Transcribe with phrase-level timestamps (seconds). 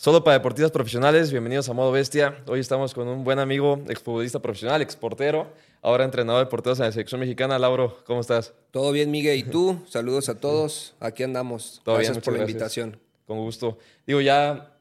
[0.00, 2.42] Solo para deportistas profesionales, bienvenidos a Modo Bestia.
[2.46, 5.48] Hoy estamos con un buen amigo, exfutbolista profesional, exportero,
[5.82, 7.58] ahora entrenador de porteros en la selección mexicana.
[7.58, 8.54] Lauro, ¿cómo estás?
[8.70, 9.38] Todo bien, Miguel.
[9.38, 9.78] ¿Y tú?
[9.90, 10.94] Saludos a todos.
[11.00, 11.82] Aquí andamos.
[11.84, 12.98] Todo gracias bien, por la invitación.
[13.26, 13.76] Con gusto.
[14.06, 14.72] Digo, ya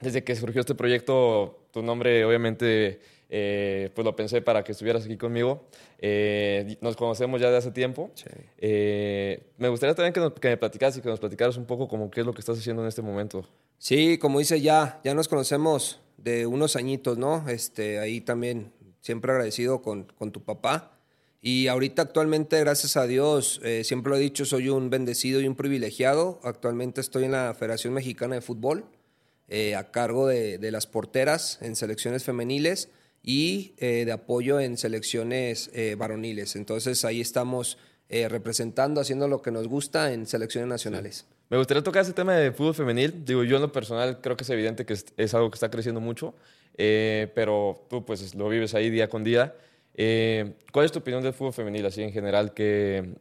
[0.00, 5.04] desde que surgió este proyecto, tu nombre obviamente eh, pues lo pensé para que estuvieras
[5.04, 5.66] aquí conmigo.
[5.98, 8.10] Eh, nos conocemos ya de hace tiempo.
[8.14, 8.24] Sí.
[8.56, 11.88] Eh, me gustaría también que, nos- que me platicaras y que nos platicaras un poco
[11.88, 13.46] como qué es lo que estás haciendo en este momento.
[13.82, 17.48] Sí, como dice ya, ya nos conocemos de unos añitos, ¿no?
[17.48, 21.00] Este, ahí también siempre agradecido con, con tu papá.
[21.40, 25.48] Y ahorita actualmente, gracias a Dios, eh, siempre lo he dicho, soy un bendecido y
[25.48, 26.38] un privilegiado.
[26.44, 28.84] Actualmente estoy en la Federación Mexicana de Fútbol,
[29.48, 32.88] eh, a cargo de, de las porteras en selecciones femeniles
[33.20, 36.54] y eh, de apoyo en selecciones varoniles.
[36.54, 41.26] Entonces ahí estamos representando, haciendo lo que nos gusta en selecciones nacionales.
[41.52, 43.26] Me gustaría tocar ese tema de fútbol femenil.
[43.26, 45.70] Digo, yo en lo personal creo que es evidente que es, es algo que está
[45.70, 46.32] creciendo mucho,
[46.78, 49.54] eh, pero tú pues lo vives ahí día con día.
[49.94, 52.54] Eh, ¿Cuál es tu opinión del fútbol femenil así en general?
[52.54, 53.16] ¿Qué,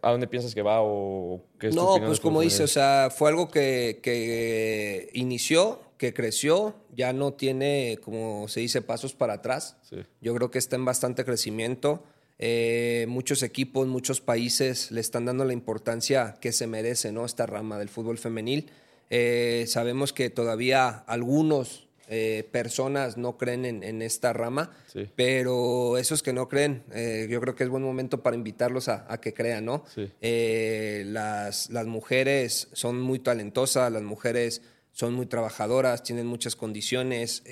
[0.00, 2.68] ¿A dónde piensas que va o qué es tu No, opinión pues como dice, o
[2.68, 9.12] sea, fue algo que, que inició, que creció, ya no tiene, como se dice, pasos
[9.12, 9.76] para atrás.
[9.82, 9.96] Sí.
[10.20, 12.04] Yo creo que está en bastante crecimiento.
[12.38, 17.24] Eh, muchos equipos, muchos países le están dando la importancia que se merece, ¿no?
[17.24, 18.70] Esta rama del fútbol femenil.
[19.08, 25.08] Eh, sabemos que todavía algunos eh, personas no creen en, en esta rama, Sí.
[25.16, 29.06] pero esos que no creen, eh, yo creo que es buen momento para invitarlos a,
[29.12, 29.84] a que crean, ¿no?
[29.94, 30.08] Sí.
[30.20, 37.42] Eh, las, las mujeres son muy talentosas, las mujeres son muy trabajadoras, tienen muchas condiciones,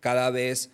[0.00, 0.70] cada vez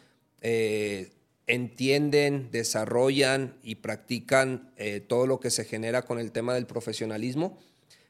[1.46, 7.58] entienden, desarrollan y practican eh, todo lo que se genera con el tema del profesionalismo.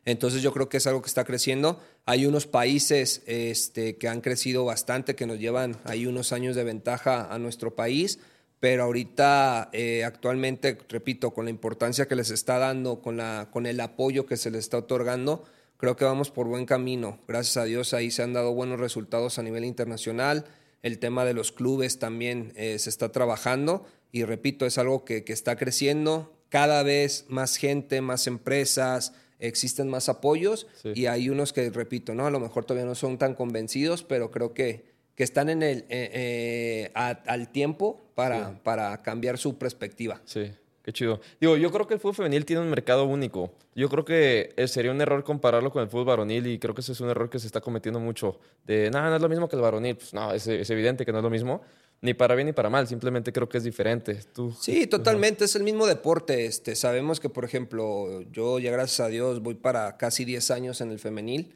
[0.07, 1.81] Entonces yo creo que es algo que está creciendo.
[2.07, 6.63] Hay unos países este, que han crecido bastante, que nos llevan ahí unos años de
[6.63, 8.21] ventaja a nuestro país,
[8.61, 13.67] pero ahorita eh, actualmente, repito, con la importancia que les está dando, con, la, con
[13.67, 15.45] el apoyo que se les está otorgando,
[15.77, 17.19] creo que vamos por buen camino.
[17.27, 20.47] Gracias a Dios ahí se han dado buenos resultados a nivel internacional.
[20.87, 25.25] El tema de los clubes también eh, se está trabajando y repito, es algo que,
[25.25, 26.33] que está creciendo.
[26.49, 30.93] Cada vez más gente, más empresas, existen más apoyos Sí.
[30.95, 32.25] y hay unos que, repito, ¿no?
[32.27, 34.85] a lo mejor todavía no son tan convencidos, pero creo que,
[35.17, 38.57] que están en el, eh, eh, a- al tiempo para, Sí.
[38.63, 40.23] para cambiar su perspectiva.
[40.25, 40.53] Sí,
[40.87, 41.21] qué chido.
[41.41, 43.53] Digo, yo creo que el fútbol femenil tiene un mercado único.
[43.75, 46.81] Yo creo que eh, sería un error compararlo con el fútbol varonil y creo que
[46.81, 48.39] ese es un error que se está cometiendo mucho.
[48.65, 49.97] De, nada, no es lo mismo que el varonil.
[49.97, 51.61] Pues no, es, es evidente que no es lo mismo.
[52.03, 54.21] Ni para bien ni para mal, simplemente creo que es diferente.
[54.35, 56.45] Tú, Sí, totalmente, es el mismo deporte.
[56.47, 60.81] Este, sabemos que, por ejemplo, yo ya gracias a Dios voy para casi 10 años
[60.83, 61.55] en el femenil,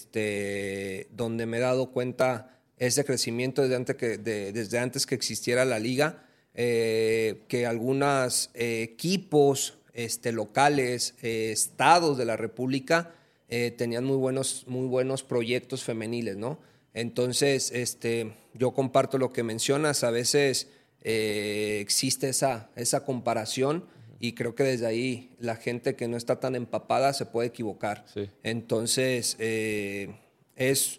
[0.00, 5.14] este, donde me he dado cuenta ese crecimiento desde antes que, de- desde antes que
[5.14, 6.25] existiera la liga,
[6.56, 13.12] eh, que algunos equipos este, locales, eh, estados de la República,
[13.48, 16.58] eh, tenían muy buenos, muy buenos proyectos femeniles, ¿no?
[16.94, 20.68] Entonces, este, yo comparto lo que mencionas, a veces
[21.02, 23.84] eh, existe esa, esa comparación
[24.18, 28.04] y creo que desde ahí la gente que no está tan empapada se puede equivocar.
[28.12, 28.28] Sí.
[28.42, 30.16] Entonces, eh,
[30.56, 30.98] es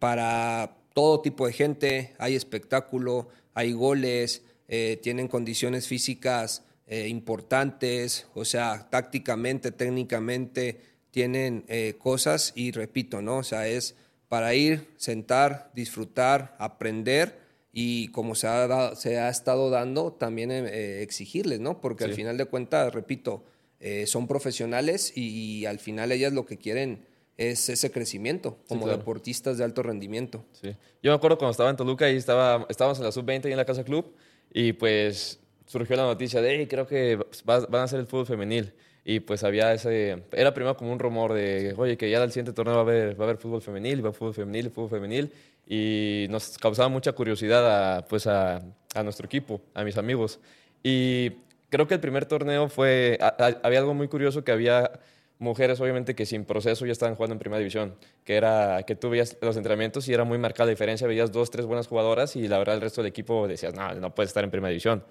[0.00, 8.26] para todo tipo de gente, hay espectáculo, hay goles, eh, tienen condiciones físicas eh, importantes,
[8.34, 13.38] o sea, tácticamente, técnicamente, tienen eh, cosas y repito, ¿no?
[13.38, 13.94] O sea, es
[14.28, 17.38] para ir, sentar, disfrutar, aprender
[17.72, 21.80] y como se ha, da- se ha estado dando, también eh, exigirles, ¿no?
[21.80, 22.16] Porque al Sí.
[22.16, 23.44] final de cuentas, repito,
[23.80, 25.28] eh, son profesionales y,
[25.60, 27.04] y al final ellas lo que quieren
[27.36, 28.98] es ese crecimiento como claro.
[28.98, 30.44] deportistas de alto rendimiento.
[30.60, 30.70] Sí.
[31.02, 33.58] Yo me acuerdo cuando estaba en Toluca y estaba, estábamos en la sub-20 ahí en
[33.58, 34.14] la Casa Club
[34.52, 37.16] y pues surgió la noticia de, hey, creo que
[37.48, 38.72] va- van a hacer el fútbol femenil.
[39.08, 42.52] Y pues había ese, era primero como un rumor de, oye, que ya al siguiente
[42.52, 44.90] torneo va a haber, va a haber fútbol femenil, va a haber fútbol femenil, fútbol
[44.90, 45.32] femenil.
[45.68, 48.62] Y nos causaba mucha curiosidad a, pues a,
[48.94, 50.40] a nuestro equipo, a mis amigos.
[50.82, 51.30] Y
[51.70, 53.18] creo que el primer torneo fue,
[53.62, 54.90] había algo muy curioso que había
[55.38, 57.94] mujeres obviamente que sin proceso ya estaban jugando en primera división,
[58.24, 61.50] que era que tú veías los entrenamientos y era muy marcada la diferencia, veías dos,
[61.50, 64.44] tres buenas jugadoras y la verdad el resto del equipo decías, no, no puedes estar
[64.44, 65.04] en primera división.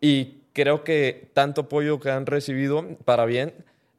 [0.00, 3.52] Y creo que tanto apoyo que han recibido para bien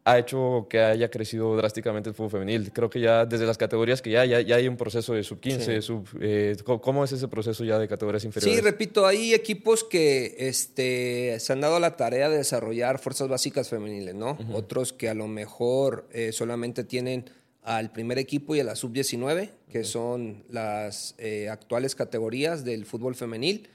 [0.06, 2.72] ha hecho que haya crecido drásticamente el fútbol femenil.
[2.72, 5.60] Creo que ya desde las categorías que ya, ya, ya hay un proceso de sub-15,
[5.76, 5.82] Sí.
[5.82, 6.08] sub...
[6.22, 8.56] eh, ¿cómo- ¿Cómo es ese proceso ya de categorías inferiores?
[8.58, 13.70] Sí, repito, hay equipos que este, se han dado la tarea de desarrollar fuerzas básicas
[13.70, 14.38] femeniles, ¿no?
[14.54, 17.30] Otros que a lo mejor eh, solamente tienen
[17.62, 23.16] al primer equipo y a la sub-19, que son las eh, actuales categorías del fútbol
[23.16, 23.68] femenil.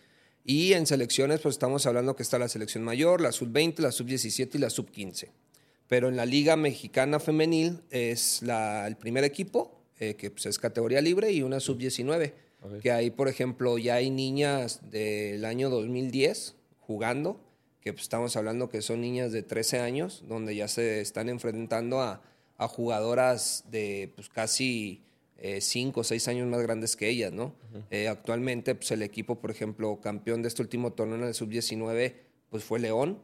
[0.47, 4.57] Y en selecciones, pues estamos hablando que está la selección mayor, la sub-20, la sub-17
[4.57, 5.29] y la sub-15.
[5.89, 10.59] Pero en la Liga Mexicana Femenil es la, el primer equipo, eh, que pues, es
[10.59, 12.33] categoría libre, y una sub-19.
[12.81, 17.39] Que ahí, por ejemplo, ya hay niñas del año 2010 jugando,
[17.83, 22.01] que pues, estamos hablando que son niñas de 13 años, donde ya se están enfrentando
[22.01, 22.23] a,
[22.57, 25.03] a jugadoras de pues, casi
[25.61, 27.55] 5 o 6 años más grandes que ellas, ¿no?
[27.91, 32.15] Eh, actualmente, pues, el equipo, por ejemplo, campeón de este último torneo en el sub-19,
[32.49, 33.19] pues fue León,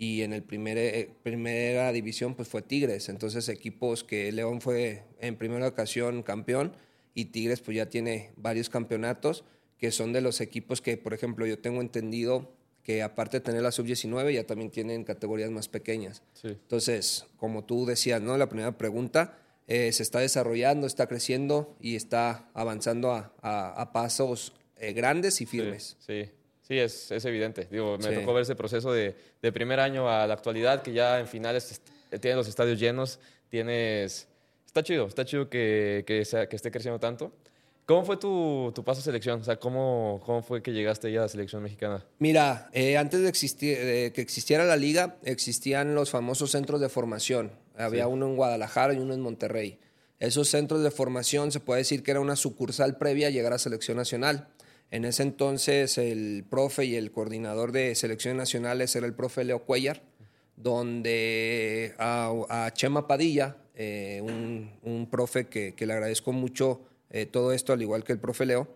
[0.00, 3.10] y en el primer, eh, primera división pues fue Tigres.
[3.10, 6.72] Entonces equipos que León fue en primera ocasión campeón
[7.12, 9.44] y Tigres pues ya tiene varios campeonatos
[9.76, 12.50] que son de los equipos que, por ejemplo, yo tengo entendido
[12.82, 16.22] que aparte de tener la sub-19 ya también tienen categorías más pequeñas.
[16.42, 18.38] Entonces, como tú decías, ¿no?
[18.38, 19.36] La primera pregunta,
[19.66, 25.98] eh, se está desarrollando, está creciendo y está avanzando a, pasos eh, grandes y firmes.
[25.98, 26.24] sí.
[26.24, 26.30] Sí,
[26.78, 27.66] es, es evidente.
[27.70, 31.20] Digo, me tocó ver ese proceso de, de, primer año a la actualidad, que ya
[31.20, 31.80] en finales
[32.20, 33.18] tienes los estadios llenos,
[33.48, 34.28] tienes...
[34.66, 37.32] Está chido, está chido que, que, sea, que esté creciendo tanto.
[37.90, 39.40] ¿Cómo fue tu, tu, paso a selección?
[39.40, 42.06] O sea, ¿cómo, ¿cómo fue que llegaste ya a la selección mexicana?
[42.20, 46.88] Mira, eh, antes de, existir, de, que existiera la liga, existían los famosos centros de
[46.88, 47.50] formación.
[47.76, 49.80] Había uno en Guadalajara y uno en Monterrey.
[50.20, 53.58] Esos centros de formación se puede decir que era una sucursal previa a llegar a
[53.58, 54.46] selección nacional.
[54.90, 59.60] En ese entonces el profe y el coordinador de selecciones nacionales era el profe Leo
[59.60, 60.02] Cuellar,
[60.56, 67.82] donde a, Chema Padilla, eh, un, profe que, le agradezco mucho eh, todo esto, al
[67.82, 68.68] igual que el profe Leo,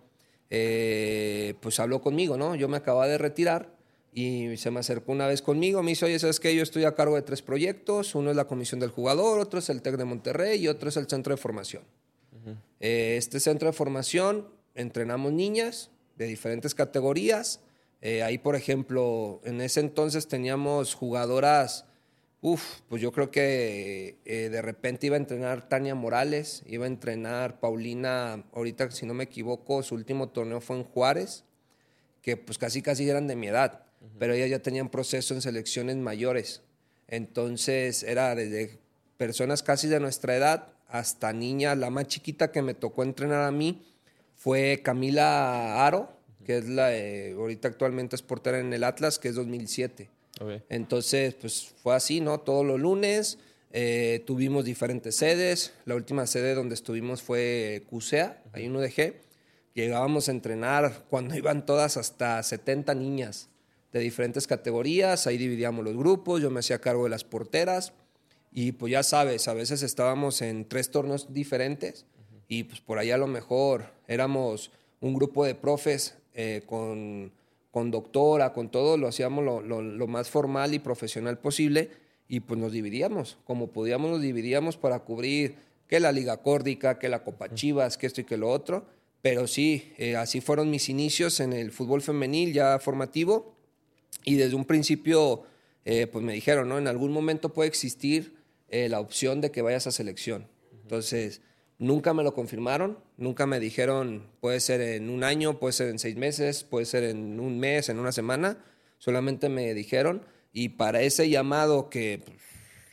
[0.51, 2.55] eh, pues habló conmigo, ¿no?
[2.55, 3.75] Yo me acababa de retirar
[4.13, 6.55] y se me acercó una vez conmigo, me dice, oye, ¿sabes qué?
[6.55, 9.69] Yo estoy a cargo de tres proyectos, uno es la comisión del jugador, otro es
[9.69, 11.83] el TEC de Monterrey y otro es el centro de formación.
[12.79, 17.61] este centro de formación entrenamos niñas, de diferentes categorías.
[18.01, 21.87] Eh, ahí, por ejemplo, en ese entonces teníamos jugadoras,
[22.43, 26.89] uff, pues yo creo que eh, de repente iba a entrenar Tania Morales, iba a
[26.89, 31.45] entrenar Paulina, ahorita si no me equivoco, su último torneo fue en Juárez,
[32.21, 33.87] que pues casi casi eran de mi edad,
[34.19, 36.63] pero ellas ya tenían proceso en selecciones mayores.
[37.09, 38.79] Entonces era desde
[39.17, 43.51] personas casi de nuestra edad hasta niña, la más chiquita que me tocó entrenar a
[43.51, 43.83] mí,
[44.45, 46.13] fue Camila Aro,
[46.45, 46.91] que es la,
[47.35, 50.11] ahorita actualmente es portera en el Atlas, que es 2007.
[50.69, 52.41] Entonces, pues fue así, ¿no?
[52.41, 53.39] Todos los lunes
[53.73, 55.73] eh, tuvimos diferentes sedes.
[55.87, 59.15] La última sede donde estuvimos fue CUSEA, ahí en UDG.
[59.73, 63.49] Llegábamos a entrenar cuando iban todas hasta 70 niñas
[63.95, 65.27] de diferentes categorías.
[65.27, 67.95] Ahí dividíamos los grupos, yo me hacía cargo de las porteras.
[68.53, 72.05] Y pues ya sabes, a veces estábamos en tres torneos diferentes
[72.47, 74.71] y pues por ahí a lo mejor éramos
[75.01, 77.33] un grupo de profes eh, con,
[77.71, 81.91] con, doctora, con todo, lo hacíamos lo, lo, más formal y profesional posible
[82.29, 85.57] y pues nos dividíamos, como podíamos nos dividíamos para cubrir
[85.89, 88.87] que la Liga Córdica, que la Copa Chivas, que esto y que lo otro,
[89.21, 93.55] pero sí, eh, así fueron mis inicios en el fútbol femenil ya formativo.
[94.25, 95.45] Y desde un principio
[95.85, 96.79] eh, pues me dijeron, ¿no?
[96.79, 98.37] En algún momento puede existir
[98.71, 100.49] la opción de que vayas a selección.
[100.83, 101.43] Entonces,
[101.79, 105.99] Nunca me lo confirmaron, nunca me dijeron puede ser en un año, puede ser en
[105.99, 108.59] seis meses, puede ser en un mes, en una semana.
[108.99, 112.39] Solamente me dijeron y para ese llamado que pues,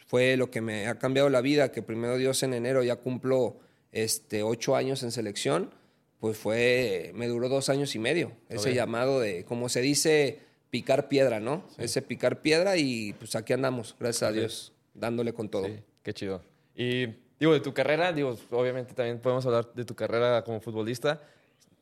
[0.08, 3.60] fue lo que me ha cambiado la vida, que primero Dios en enero ya cumplo
[3.92, 5.72] este, ocho años en selección,
[6.20, 8.32] pues fue, me duró dos años y medio.
[8.50, 11.66] Ese llamado de, como se dice, picar piedra, ¿no?
[11.78, 15.68] Ese picar piedra y pues aquí andamos, gracias a Dios, dándole con todo.
[16.04, 16.44] qué chido.
[16.76, 17.08] Y
[17.42, 21.24] Digo, de tu carrera, digo, obviamente también podemos hablar de tu carrera como futbolista.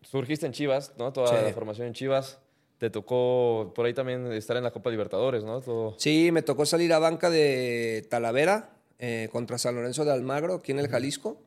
[0.02, 1.12] Surgiste en Chivas, ¿no?
[1.12, 2.40] Toda la formación en Chivas.
[2.78, 5.62] Te tocó por ahí también estar en la Copa Libertadores, ¿no?
[5.98, 10.72] Sí, me tocó salir a banca de Talavera eh, contra San Lorenzo de Almagro, aquí
[10.72, 11.42] en el Jalisco.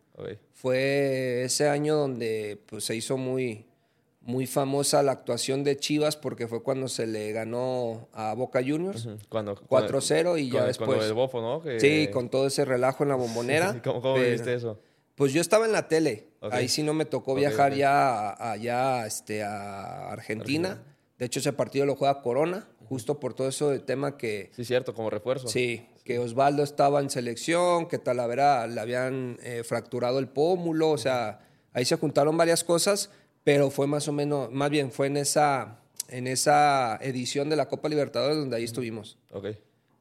[0.52, 3.64] Fue ese año donde pues, se hizo muy,
[4.24, 9.08] muy famosa la actuación de Chivas porque fue cuando se le ganó a Boca Juniors.
[9.30, 11.04] 4-0 y ya después.
[11.04, 11.62] el bofo, ¿no?
[11.78, 13.82] Sí, con todo ese relajo en la bombonera.
[13.84, 14.78] ¿Cómo, viste eso?
[15.14, 16.28] Pues yo estaba en la tele.
[16.40, 20.82] Ahí sí no me tocó viajar ya allá este, a Argentina.
[21.18, 24.50] De hecho, ese partido lo juega Corona, justo por todo eso de tema que...
[24.56, 25.46] Sí, cierto, como refuerzo.
[25.46, 30.98] Sí, que Osvaldo estaba en selección, que Talavera le habían eh, fracturado el pómulo, o
[30.98, 31.40] sea,
[31.72, 33.10] ahí se juntaron varias cosas
[33.44, 37.68] pero fue más o menos, más bien fue en esa, en esa edición de la
[37.68, 39.18] Copa Libertadores donde ahí estuvimos.
[39.30, 39.46] Ok.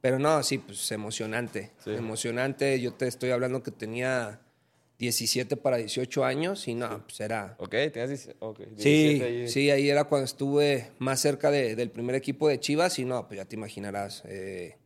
[0.02, 2.80] Pero no, sí, pues emocionante, emocionante.
[2.82, 4.42] Yo te estoy hablando que tenía
[4.98, 7.56] 17 para 18 años y no, pues era...
[7.60, 9.48] Ok, tenías 17, ok, Sí, 17 ahí.
[9.48, 13.28] sí, ahí era cuando estuve más cerca de- del primer equipo de Chivas y no,
[13.28, 14.78] pues ya te imaginarás, eh,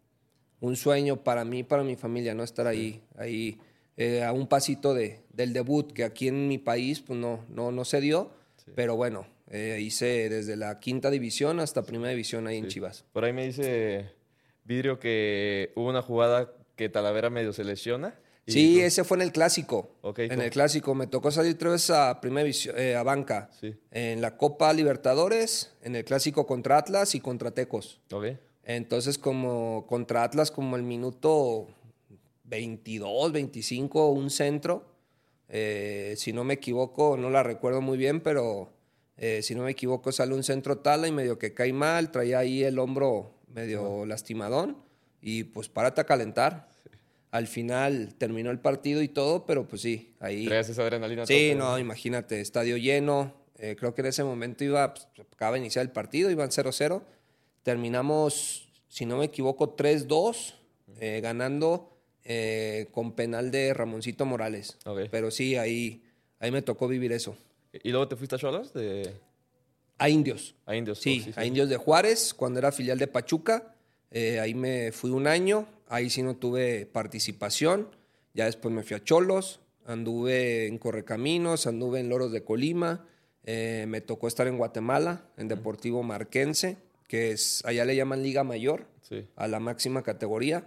[0.61, 2.43] un sueño para mí, para mi familia, ¿no?
[2.43, 3.57] Estar ahí, ahí
[3.97, 7.71] eh, a un pasito de, del debut, que aquí en mi país pues no, no,
[7.71, 8.31] no se dio,
[8.73, 13.05] pero bueno, eh, hice desde la quinta división hasta primera división ahí en Chivas.
[13.13, 14.09] Por ahí me dice
[14.63, 18.19] Vidrio que hubo una jugada que Talavera medio se lesiona.
[18.47, 19.95] Sí, tú- ese fue en el clásico.
[20.01, 20.41] Ok, en ¿cómo?
[20.43, 23.49] el clásico me tocó salir tres veces a primera división, eh, a banca.
[23.59, 23.75] Sí.
[23.91, 28.01] En la Copa Libertadores, en el clásico contra Atlas y contra Tecos.
[28.11, 28.25] Ok,
[28.63, 31.67] Entonces, como contra Atlas, como el minuto
[32.43, 34.94] 22, 25, un centro.
[35.49, 38.71] Eh, si no me equivoco, no la recuerdo muy bien, pero
[39.17, 42.39] eh, si no me equivoco, sale un centro tala y medio que cae mal, traía
[42.39, 44.77] ahí el hombro medio lastimadón
[45.21, 46.69] y pues párate a calentar.
[47.31, 50.45] Al final terminó el partido y todo, pero pues sí, ahí.
[50.45, 51.25] traías esa adrenalina.
[51.25, 53.33] Sí, no, imagínate, estadio lleno.
[53.57, 57.01] eh, creo que en ese momento iba, pues, acaba de iniciar el partido, iban 0-0.
[57.63, 60.55] Terminamos, si no me equivoco, 3-2,
[60.99, 61.94] eh, ganando
[62.25, 64.77] eh, con penal de Ramoncito Morales.
[65.11, 66.03] Pero sí, ahí,
[66.39, 67.37] ahí me tocó vivir eso.
[67.71, 68.73] ¿Y luego te fuiste a Cholos?
[68.73, 69.13] De...
[69.97, 70.55] A Indios.
[70.65, 70.99] A Indios.
[70.99, 71.47] Sí, oh, sí, a sí.
[71.47, 73.75] Indios de Juárez, cuando era filial de Pachuca.
[74.11, 77.89] eh, ahí me fui un año, ahí sí no tuve participación.
[78.33, 83.07] Ya después me fui a Cholos, anduve en Correcaminos, anduve en Loros de Colima.
[83.47, 86.77] eh, me tocó estar en Guatemala, en Deportivo Marquense,
[87.07, 89.27] que es, allá le llaman Liga Mayor, Sí.
[89.35, 90.65] a la máxima categoría.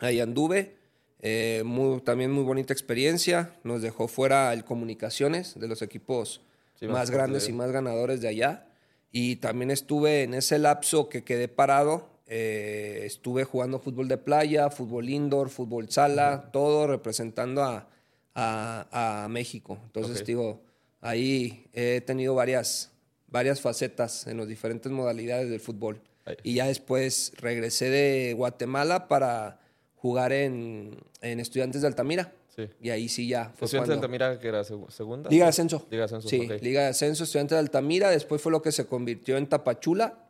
[0.00, 0.76] Ahí anduve.
[1.20, 3.52] eh, muy- también muy bonita experiencia.
[3.64, 6.42] Nos dejó fuera el Comunicaciones de los equipos
[6.78, 8.68] Sí, más grandes y más ganadores de allá.
[9.10, 12.08] Y también estuve en ese lapso que quedé parado.
[12.30, 17.88] eh, estuve jugando fútbol de playa, fútbol indoor, fútbol sala, todo representando a,
[18.34, 19.78] a- a México.
[19.86, 20.62] Entonces, digo,
[21.00, 22.92] ahí he tenido varias,
[23.28, 26.00] varias facetas en las diferentes modalidades del fútbol.
[26.42, 29.58] Y ya después regresé de Guatemala para
[30.08, 32.32] jugar en, en Estudiantes de Altamira.
[32.56, 32.66] Sí.
[32.82, 35.30] Y ahí sí ya fue ¿Estudiante de Altamira que era segu- segunda?
[35.30, 35.86] Liga de Ascenso.
[35.90, 36.62] Liga de Ascenso, Sí, ok.
[36.62, 38.10] Liga de Ascenso, estudiante de Altamira.
[38.10, 40.24] Después fue lo que se convirtió en Tapachula.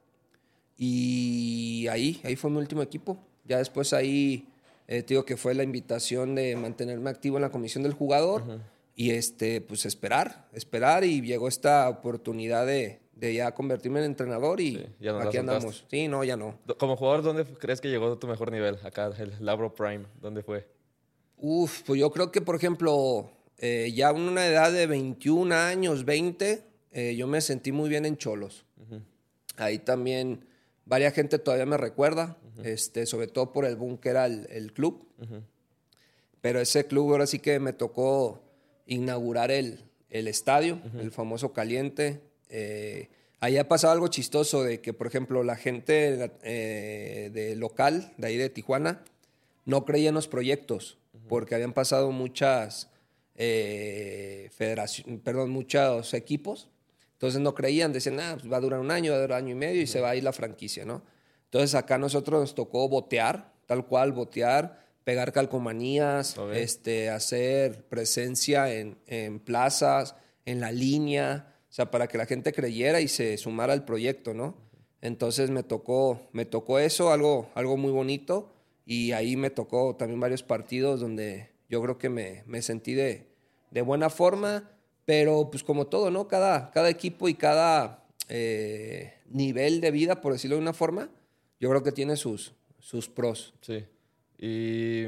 [0.77, 3.19] Y ahí, ahí fue mi último equipo.
[3.45, 4.47] Ya después ahí,
[4.87, 8.43] eh, te digo que fue la invitación de mantenerme activo en la comisión del jugador.
[8.95, 11.05] Y este, pues esperar, esperar.
[11.05, 14.61] Y llegó esta oportunidad de, de ya convertirme en entrenador.
[14.61, 15.85] Y Sí, ya no aquí andamos.
[15.91, 16.59] Sí, no, ya no.
[16.79, 18.79] Como jugador, ¿dónde crees que llegó tu mejor nivel?
[18.85, 20.67] Acá, el Labro Prime, ¿dónde fue?
[21.37, 26.05] Uf, pues yo creo que, por ejemplo, eh, ya a una edad de 21 años,
[26.05, 28.65] 20, eh, yo me sentí muy bien en Cholos.
[29.57, 30.45] Ahí también
[30.85, 34.73] varias gente todavía me recuerda, este, sobre todo por el boom que era el, el
[34.73, 35.09] club.
[36.41, 38.45] Pero ese club ahora sí que me tocó
[38.87, 42.21] inaugurar el, el estadio, el famoso caliente.
[42.49, 43.09] Eh,
[43.41, 48.27] ahí ha pasado algo chistoso de que, por ejemplo, la gente eh, de local, de
[48.27, 49.05] ahí de Tijuana,
[49.65, 52.89] no creía en los proyectos, porque habían pasado muchas
[53.41, 56.69] eh, federación, perdón, muchos equipos.
[57.13, 59.53] Entonces no creían, decían, ah, pues va a durar un año, va a durar año
[59.53, 61.03] y medio y se va a ir la franquicia, ¿no?
[61.45, 68.73] Entonces acá a nosotros nos tocó botear, tal cual, botear, pegar calcomanías, este, hacer presencia
[68.73, 70.15] en, en plazas,
[70.45, 74.35] en la línea, o sea, para que la gente creyera y se sumara al proyecto,
[74.35, 74.57] ¿no?
[75.01, 78.53] Entonces me tocó, me tocó eso, algo, algo muy bonito,
[78.85, 83.27] y ahí me tocó también varios partidos donde yo creo que me, me sentí de,
[83.71, 84.71] de buena forma,
[85.05, 86.27] pero pues como todo, ¿no?
[86.27, 91.11] Cada, cada equipo y cada eh, nivel de vida, por decirlo de una forma,
[91.61, 93.55] yo creo que tiene sus, sus pros.
[93.61, 93.85] Sí.
[94.39, 95.05] Y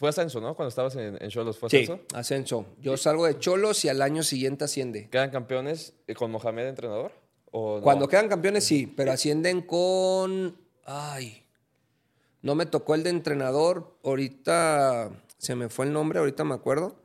[0.00, 0.54] fue ascenso, ¿no?
[0.56, 2.00] Cuando estabas en, en Cholos, ¿fue Sí, ascenso?
[2.14, 2.66] ascenso.
[2.80, 5.08] Yo salgo de Cholos y al año siguiente asciende.
[5.10, 7.12] ¿Quedan campeones eh, con Mohamed entrenador?
[7.52, 7.82] ¿O no?
[7.82, 10.56] Cuando quedan campeones, sí, pero ascienden con.
[10.86, 11.44] Ay.
[12.40, 13.94] No me tocó el de entrenador.
[14.02, 16.96] Ahorita se me fue el nombre, ahorita me acuerdo.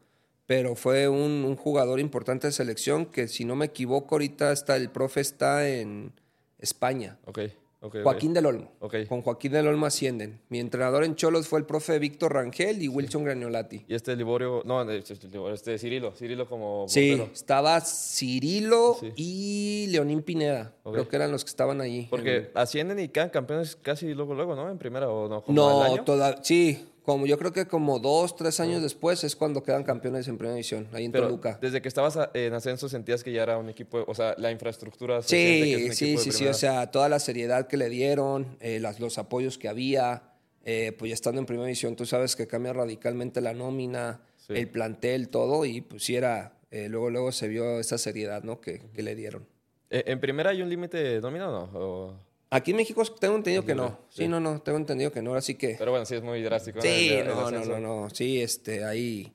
[0.45, 4.77] Pero fue un, un jugador importante de selección que, si no me equivoco, ahorita está,
[4.77, 6.13] el profe está en
[6.59, 7.17] España.
[7.25, 7.39] Ok,
[7.89, 8.71] Joaquín del Olmo.
[9.09, 10.41] Con Joaquín del Olmo ascienden.
[10.49, 13.85] Mi entrenador en Cholos fue el profe Víctor Rangel y Wilson Graniolati.
[13.87, 15.13] Y este Liborio, no, este,
[15.53, 17.33] este Cirilo, Cirilo como Sí, portero.
[17.33, 19.11] estaba Cirilo Sí.
[19.15, 20.73] y Leonín Pineda.
[20.83, 22.07] Creo que eran los que estaban allí.
[22.09, 24.69] Porque ascienden y quedan campeones casi luego, luego, ¿no?
[24.69, 25.41] En primera o no.
[25.43, 26.03] como No, año.
[26.03, 30.27] toda, sí, como yo creo que como dos, tres años después es cuando quedan campeones
[30.27, 31.59] en primera división, ahí en Pero Toluca.
[31.61, 34.51] desde que estabas a- en ascenso sentías que ya era un equipo, o sea, la
[34.51, 37.67] infraestructura se siente que es Sí, un sí, sí, sí, o sea, toda la seriedad
[37.67, 40.23] que le dieron, eh, las, los apoyos que había,
[40.65, 44.67] eh, pues ya estando en primera división, tú sabes que cambia radicalmente la nómina, el
[44.69, 48.59] plantel, todo, y pues sí era, eh, luego, luego se vio esa seriedad, ¿no?
[48.61, 49.47] Que, que le dieron.
[49.89, 51.79] ¿E, ¿En primera hay un límite de nómina o no?
[51.79, 52.24] ¿O-
[52.55, 53.99] Aquí en México tengo entendido que no.
[54.09, 54.27] Sí, sí.
[54.29, 55.75] no, no, tengo entendido que no, así que...
[55.77, 56.81] Pero bueno, sí es muy drástico.
[56.81, 58.09] Sí, El- el no, no, no, no.
[58.11, 59.33] Sí, este, ahí,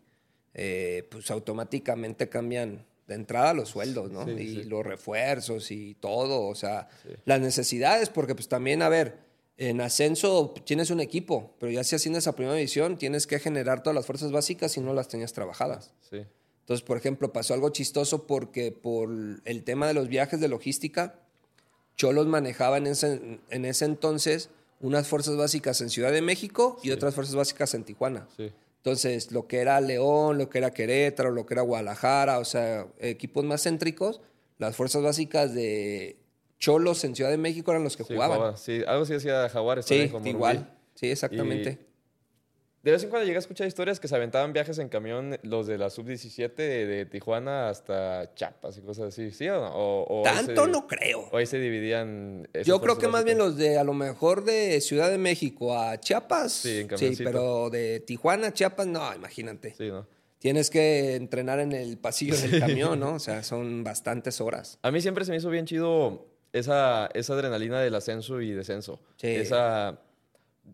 [0.55, 4.25] eh, pues automáticamente cambian de entrada los sueldos, ¿no?
[4.25, 4.65] Sí, y sí.
[4.65, 6.89] los refuerzos y todo, o sea,
[7.27, 9.19] las necesidades, porque pues también, a ver,
[9.59, 13.83] en ascenso tienes un equipo, pero ya si asciendes a primera división, tienes que generar
[13.83, 15.93] todas las fuerzas básicas y no las tenías trabajadas.
[16.09, 16.25] Sí.
[16.61, 19.11] Entonces, por ejemplo, pasó algo chistoso porque por
[19.45, 21.19] el tema de los viajes de logística,
[22.00, 24.49] Cholos manejaba en ese, en ese entonces
[24.80, 28.26] unas fuerzas básicas en Ciudad de México y otras fuerzas básicas en Tijuana.
[28.38, 28.50] Sí.
[28.78, 32.87] Entonces, lo que era León, lo que era Querétaro, lo que era Guadalajara, o sea,
[33.00, 34.23] equipos más céntricos,
[34.57, 36.16] las fuerzas básicas de
[36.59, 38.38] Cholos en Ciudad de México eran los que Sí, jugaban.
[38.38, 38.57] jugaba.
[38.57, 39.85] Sí, algo sí decía Jaguares.
[39.85, 40.75] Sí, igual.
[40.95, 41.78] Sí, exactamente.
[42.83, 45.67] De vez en cuando llegué a escuchar historias que se aventaban viajes en camión los
[45.67, 49.31] de la sub-17 de, de Tijuana hasta Chiapas y cosas así.
[49.33, 49.69] ¿Sí o no?
[49.75, 51.29] O, o ahí Tanto se- no creo.
[51.31, 52.49] O ahí se dividían.
[52.65, 56.01] Yo creo que más bien los de a lo mejor de Ciudad de México a
[56.01, 56.53] Chiapas.
[56.53, 57.31] Sí, en sí, camioncito.
[57.31, 59.75] pero de Tijuana a Chiapas, no, imagínate.
[59.77, 60.07] Sí, ¿no?
[60.39, 63.13] Tienes que entrenar en el pasillo del camión, ¿no?
[63.13, 64.79] O sea, son bastantes horas.
[64.81, 69.01] A mí siempre se me hizo bien chido esa, esa adrenalina del ascenso y descenso.
[69.17, 69.27] Sí.
[69.29, 70.01] Esa,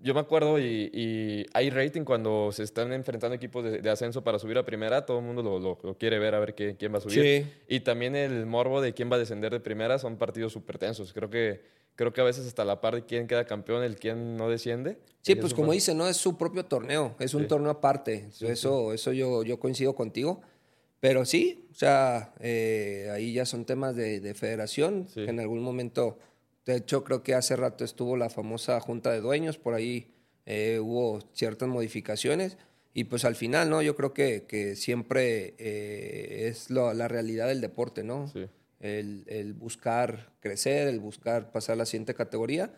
[0.02, 4.22] yo me acuerdo y, y hay rating cuando se están enfrentando equipos de, de ascenso
[4.24, 6.76] para subir a primera, todo el mundo lo, lo- lo quiere ver a ver qué-
[6.78, 7.22] quién va a subir.
[7.44, 7.50] Sí.
[7.68, 11.12] Y también el morbo de quién va a descender de primera son partidos súper tensos.
[11.12, 11.62] Creo que,
[11.94, 14.98] creo que a veces hasta la par de quién queda campeón, el quién no desciende.
[15.22, 16.06] Sí, pues como dice, ¿no?
[16.08, 17.48] Es su propio torneo, es un Sí.
[17.48, 18.28] torneo aparte.
[18.40, 20.40] eso eso yo, yo coincido contigo.
[21.00, 25.60] Pero sí, o sea, eh, ahí ya son temas de, de federación, que en algún
[25.60, 26.18] momento,
[26.66, 30.12] de hecho creo que hace rato estuvo la famosa junta de dueños, por ahí
[30.44, 32.58] eh, hubo ciertas modificaciones.
[32.92, 33.82] Y pues al final, ¿no?
[33.82, 38.28] Yo creo que, que siempre eh, es lo- la realidad del deporte, ¿no?
[38.28, 38.46] Sí.
[38.80, 42.72] el, el buscar crecer, el buscar pasar a la siguiente categoría,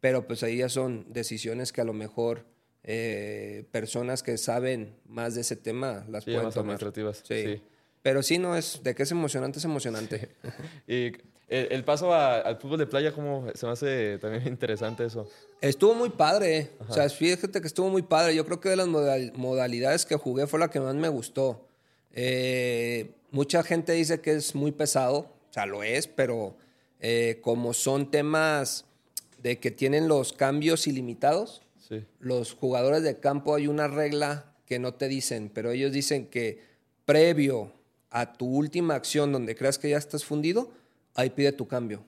[0.00, 2.44] pero pues ahí ya son decisiones que a lo mejor
[2.82, 6.74] eh, personas que saben más de ese tema las Sí, pueden más tomar.
[6.76, 7.44] administrativas, Sí.
[7.56, 7.62] sí.
[8.02, 10.28] Pero sí, no es, de que es emocionante, es emocionante.
[10.86, 11.12] Y
[11.58, 15.28] el, el paso a- al fútbol de playa, como se me hace también interesante eso.
[15.60, 16.70] Estuvo muy padre, eh.
[16.88, 18.34] o sea, fíjate que estuvo muy padre.
[18.34, 21.66] Yo creo que de las modal- modalidades que jugué fue la que más me gustó.
[22.16, 26.56] Eh, mucha gente dice que es muy pesado, o sea, lo es, pero
[27.00, 28.84] eh, como son temas
[29.42, 32.02] de que tienen los cambios ilimitados, Sí.
[32.18, 36.62] los jugadores de campo hay una regla que no te dicen, pero ellos dicen que
[37.04, 37.72] previo
[38.10, 40.70] a tu última acción donde creas que ya estás fundido,
[41.14, 42.04] ahí pide tu cambio.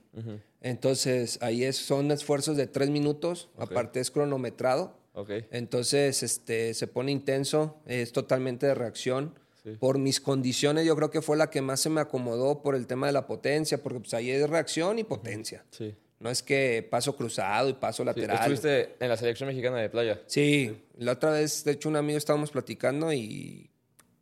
[0.60, 3.70] Entonces, ahí es, son esfuerzos de tres minutos, Ok.
[3.70, 4.96] aparte es cronometrado.
[5.14, 5.30] Ok.
[5.50, 9.34] Entonces, este, se pone intenso, es totalmente de reacción.
[9.62, 9.70] Sí.
[9.80, 12.86] Por mis condiciones, yo creo que fue la que más se me acomodó por el
[12.86, 15.64] tema de la potencia, porque pues ahí es reacción y potencia.
[15.70, 15.94] Sí.
[16.18, 18.38] No es que paso cruzado y paso Sí, lateral.
[18.38, 20.20] Estuviste en la selección mexicana de playa.
[20.26, 23.70] Sí, la otra vez, de hecho, un amigo estábamos platicando y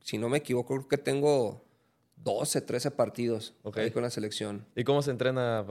[0.00, 1.63] si no me equivoco, creo que tengo
[2.24, 4.66] 12, 13 partidos ahí con la selección.
[4.74, 5.66] ¿Y cómo se entrena?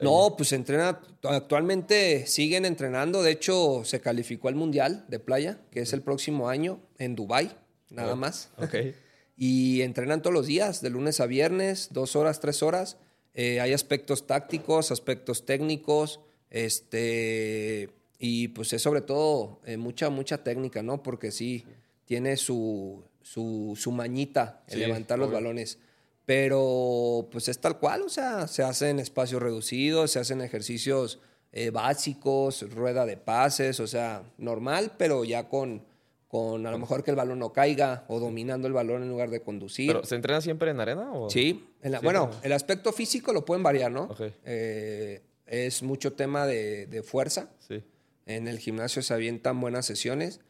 [0.00, 5.60] No, pues se entrena, actualmente siguen entrenando, de hecho se calificó al Mundial de playa,
[5.70, 7.56] que es el próximo año en Dubai,
[7.90, 8.50] nada Oh, más.
[9.36, 12.98] Y entrenan todos los días, de lunes a viernes, dos horas, tres horas.
[13.34, 20.44] Eh, hay aspectos tácticos, aspectos técnicos, este, y pues es sobre todo eh, mucha, mucha
[20.44, 21.02] técnica, ¿no?
[21.02, 21.64] Porque sí,
[22.04, 25.36] tiene su, su, su mañita el Sí, levantar los obvio.
[25.38, 25.78] balones.
[26.26, 31.18] Pero pues es tal cual, o sea, se hacen espacios reducidos, se hacen ejercicios
[31.52, 35.84] eh, básicos, rueda de pases, o sea, normal, pero ya con,
[36.28, 39.30] con a lo mejor que el balón no caiga o dominando el balón en lugar
[39.30, 39.88] de conducir.
[39.92, 41.12] ¿Pero se entrena siempre en arena?
[41.12, 41.28] O?
[41.28, 44.04] Sí, en la- Sí, bueno, el aspecto físico lo pueden variar, ¿no?
[44.04, 44.20] Ok.
[44.44, 47.50] Eh, es mucho tema de, de fuerza.
[47.68, 47.82] Sí.
[48.24, 50.40] En el gimnasio se avientan buenas sesiones.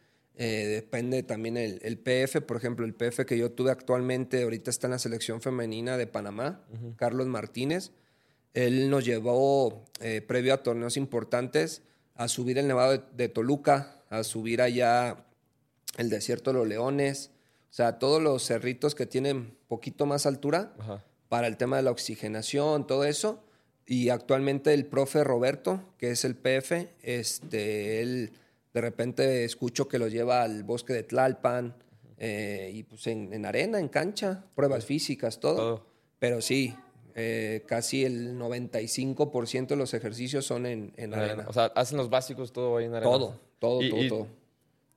[0.44, 4.70] Eh, depende también el, el PF, por ejemplo, el PF que yo tuve actualmente, ahorita
[4.70, 6.64] está en la selección femenina de Panamá,
[6.96, 7.92] Carlos Martínez.
[8.52, 11.82] Él nos llevó, eh, previo a torneos importantes,
[12.16, 15.26] a subir el Nevado de, de Toluca, a subir allá
[15.96, 17.30] el desierto de los Leones,
[17.70, 20.74] o sea, todos los cerritos que tienen poquito más altura
[21.28, 23.44] para el tema de la oxigenación, todo eso.
[23.86, 28.32] Y actualmente el profe Roberto, que es el PF, este, él
[28.72, 31.74] de repente escucho que lo lleva al bosque de Tlalpan
[32.18, 35.56] eh, y pues en, en arena, en cancha, pruebas físicas, todo.
[35.56, 35.86] Todo.
[36.18, 36.74] Pero sí,
[37.14, 41.32] eh, casi el 95% de los ejercicios son en, en En arena.
[41.32, 41.48] arena.
[41.48, 43.10] O sea, hacen los básicos todo ahí en arena.
[43.10, 44.26] todo, todo, Y- todo, y todo.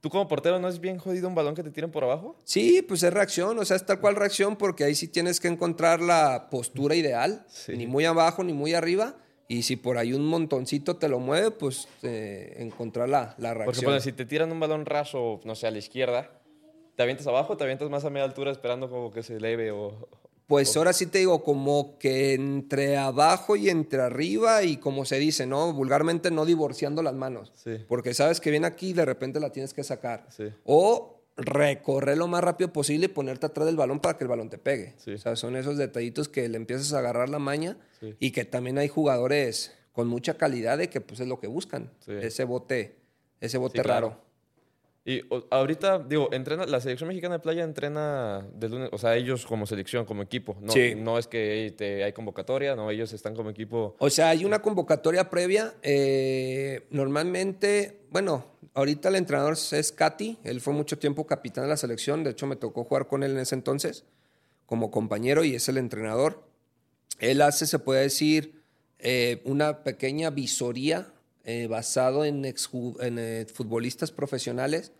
[0.02, 2.36] ¿Tú como portero no es bien jodido un balón que te tiren por abajo?
[2.44, 5.48] Sí, pues es reacción, o sea, es tal cual reacción porque ahí sí tienes que
[5.48, 7.76] encontrar la postura ideal, Sí.
[7.76, 9.16] ni muy abajo ni muy arriba.
[9.48, 13.64] Y si por ahí un montoncito te lo mueve, pues eh, encontrar la, la Porque
[13.66, 13.86] reacción.
[13.86, 16.32] bueno, si te tiran un balón raso, no sé, a la izquierda,
[16.96, 19.72] ¿te avientas abajo o te avientas más a media altura esperando como que se eleve
[19.72, 20.10] o...?
[20.48, 25.18] Pues ahora sí te digo, como que entre abajo y entre arriba y como se
[25.18, 25.74] dice, ¿no?
[25.74, 27.52] Vulgarmente no divorciando las manos.
[27.56, 27.78] Sí.
[27.88, 30.28] Porque sabes que viene aquí y de repente la tienes que sacar.
[30.30, 30.44] Sí.
[30.64, 34.50] O recorrer lo más rápido posible y ponerte atrás del balón para que el balón
[34.50, 34.94] te pegue.
[34.98, 35.14] Sí.
[35.14, 38.16] O sea, son esos detallitos que le empiezas a agarrar la maña Sí.
[38.20, 41.92] y que también hay jugadores con mucha calidad de que pues es lo que buscan.
[42.00, 42.12] Sí.
[42.22, 42.98] Ese bote,
[43.42, 44.20] ese bote claro.
[45.08, 49.16] Y o- ahorita, digo, entrena, la selección mexicana de playa entrena de lunes, o sea,
[49.16, 50.58] ellos como selección, como equipo.
[50.62, 50.96] No, Sí.
[50.96, 53.96] no es que te- hay convocatoria, no, ellos están como equipo.
[54.00, 55.76] O sea, hay una convocatoria previa.
[55.84, 60.40] eh, normalmente, bueno, ahorita el entrenador es Katy.
[60.44, 62.24] Él fue mucho tiempo capitán de la selección.
[62.24, 64.06] De hecho, me tocó jugar con él en ese entonces
[64.66, 66.44] como compañero y es el entrenador.
[67.20, 68.62] Él hace, se puede decir,
[68.98, 71.14] eh, una pequeña visoría
[71.46, 74.92] eh, basado en, exju- en eh, futbolistas profesionales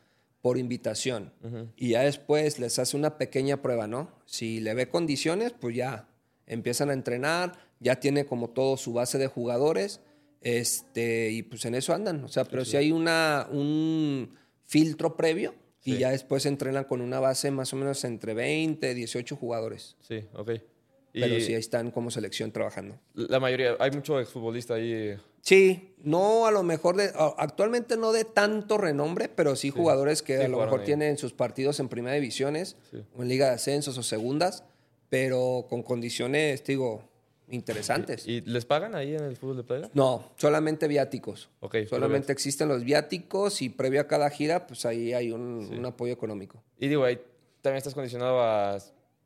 [0.42, 1.34] por invitación.
[1.76, 4.12] Y ya después les hace una pequeña prueba, ¿no?
[4.26, 6.08] Si le ve condiciones, pues ya
[6.46, 10.02] empiezan a entrenar, ya tiene como todo su base de jugadores,
[10.42, 12.24] este, y pues en eso andan.
[12.24, 15.98] O sea, pero si hay una, un filtro previo y Sí.
[16.00, 19.96] ya después entrenan con una base más o menos entre 20, 18 jugadores.
[20.02, 20.52] Sí, ok.
[21.14, 23.00] Y Pero sí, ahí están como selección trabajando.
[23.16, 25.16] la mayoría, hay mucho exfutbolista ahí.
[25.46, 30.38] Sí, no a lo mejor de, actualmente no de tanto renombre, pero sí, jugadores que
[30.40, 30.86] Sí, a lo mejor ahí.
[30.88, 33.04] tienen sus partidos en primera divisiones Sí.
[33.16, 34.64] o en liga de ascensos o segundas,
[35.10, 37.04] pero con condiciones, digo,
[37.48, 38.28] interesantes.
[38.28, 39.90] ¿Y les pagan ahí en el fútbol de playa?
[39.94, 41.50] No, solamente viáticos.
[41.60, 45.70] Ok, solo solamente existen los viáticos y previo a cada gira, pues ahí hay un,
[45.72, 46.64] un apoyo económico.
[46.80, 47.20] Y digo, ahí
[47.62, 48.80] también estás condicionado a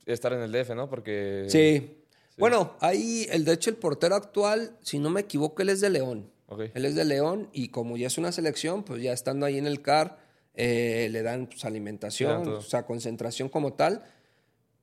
[0.05, 0.89] estar en el DF, ¿no?
[0.89, 1.45] Porque...
[1.47, 1.95] Sí.
[2.39, 5.89] Bueno, ahí, el, de hecho, el portero actual, si no me equivoco, él es de
[5.89, 6.32] León.
[6.47, 6.62] Ok.
[6.73, 9.67] Él es de León y como ya es una selección, pues ya estando ahí en
[9.67, 10.17] el CAR,
[10.56, 14.04] eh, le dan pues, alimentación, o sea, concentración como tal.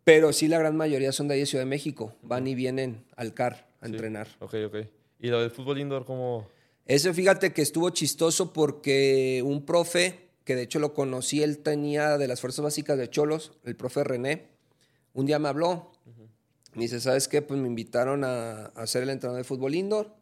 [0.04, 2.14] Pero sí, la gran mayoría son de ahí de Ciudad de México.
[2.22, 3.92] Van y vienen al CAR a Sí.
[3.92, 4.28] entrenar.
[4.38, 4.76] Ok, ok.
[5.18, 6.48] ¿Y lo del fútbol indoor cómo...?
[6.86, 12.16] Ese, fíjate que estuvo chistoso porque un profe, que de hecho lo conocí, él tenía
[12.16, 14.46] de las fuerzas básicas de Cholos, el profe René,
[15.12, 15.90] un día me habló.
[16.76, 17.42] Me dice, ¿sabes qué?
[17.42, 20.14] Pues me invitaron a, a ser el entrenador de fútbol indoor.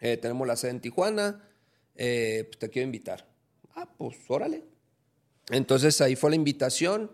[0.00, 1.48] Eh, tenemos la sede en Tijuana.
[1.94, 3.28] eh, pues te quiero invitar.
[3.74, 4.64] Ah, pues órale.
[5.50, 7.10] Entonces ahí fue la invitación.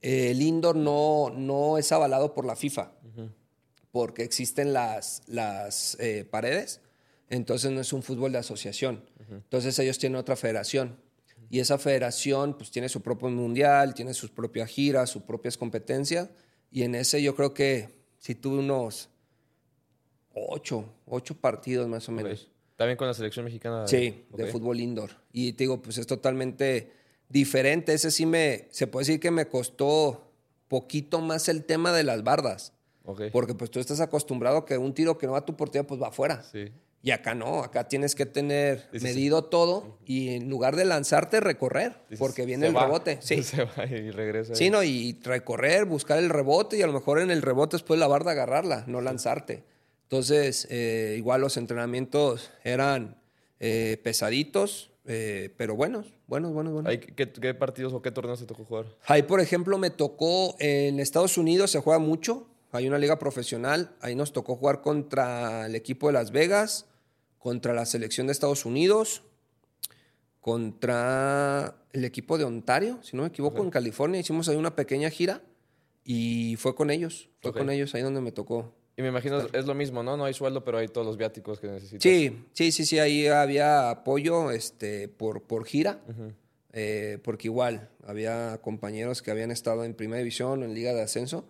[0.00, 2.92] Eh, el indoor no, no es avalado por la FIFA
[3.92, 6.82] porque existen las, las eh, paredes,
[7.30, 9.08] entonces no es un fútbol de asociación.
[9.30, 11.00] Entonces ellos tienen otra federación.
[11.48, 16.28] Y esa federación pues tiene su propio mundial, tiene sus propias giras, sus propias competencias.
[16.70, 19.08] Y en ese yo creo que sí tuve unos
[20.34, 22.18] ocho, ocho partidos más o Ok.
[22.18, 22.50] menos.
[22.76, 23.86] También con la selección mexicana.
[23.88, 25.10] Sí, de fútbol indoor.
[25.32, 26.92] Y te digo, pues es totalmente
[27.28, 27.94] diferente.
[27.94, 30.30] Ese sí me, se puede decir que me costó
[30.68, 32.72] poquito más el tema de las bardas.
[33.32, 36.02] Porque pues tú estás acostumbrado que un tiro que no va a tu portería pues
[36.02, 36.42] va afuera.
[36.42, 36.70] Sí.
[37.06, 41.38] Y acá no, acá tienes que tener Dices- medido todo y en lugar de lanzarte,
[41.38, 42.86] recorrer, Dices, porque viene el va.
[42.86, 43.18] rebote.
[43.22, 43.44] Sí.
[43.44, 44.56] Se va y regresa.
[44.56, 48.00] Sí, no, y recorrer, buscar el rebote y a lo mejor en el rebote después
[48.00, 49.62] la barda agarrarla, no lanzarte.
[50.02, 53.16] Entonces, eh, igual los entrenamientos eran
[53.60, 56.92] eh, pesaditos, eh, pero buenos, buenos, buenos, buenos.
[57.14, 58.86] ¿qué, qué partidos o qué torneos te tocó jugar?
[59.06, 62.48] Ahí, por ejemplo, me tocó en Estados Unidos, se juega mucho.
[62.72, 63.94] Hay una liga profesional.
[64.00, 66.86] Ahí nos tocó jugar contra el equipo de Las Vegas,
[67.46, 69.22] contra la selección de Estados Unidos,
[70.40, 74.18] contra el equipo de Ontario, si no me equivoco, en California.
[74.18, 75.42] Hicimos ahí una pequeña gira
[76.02, 77.28] y fue con ellos.
[77.38, 78.74] Fue con ellos ahí donde me tocó.
[78.96, 80.16] Y me imagino es lo mismo, ¿no?
[80.16, 82.02] No hay sueldo, pero hay todos los viáticos que necesitas.
[82.02, 86.00] Sí, sí, sí, sí, ahí había apoyo este, por, por gira,
[86.72, 91.02] eh, porque igual había compañeros que habían estado en primera división o en liga de
[91.02, 91.44] ascenso,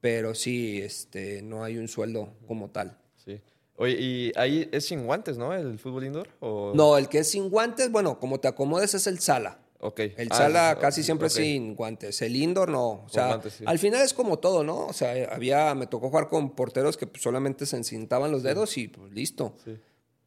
[0.00, 2.98] pero sí, este, no hay un sueldo como tal.
[3.24, 3.40] Sí.
[3.78, 5.54] Oye, y ahí es sin guantes, ¿no?
[5.54, 6.28] El fútbol indoor.
[6.40, 6.72] ¿O...
[6.74, 9.60] No, el que es sin guantes, bueno, como te acomodes es el sala.
[9.80, 10.00] Ok.
[10.16, 11.32] El Ah, sala casi siempre ok.
[11.32, 12.20] sin guantes.
[12.22, 13.04] El indoor no.
[13.04, 13.64] O sea, guantes, sí.
[13.66, 14.86] al final es como todo, ¿no?
[14.86, 18.88] O sea, había, me tocó jugar con porteros que solamente se encintaban los dedos y
[18.88, 19.54] pues listo.
[19.64, 19.78] Sí.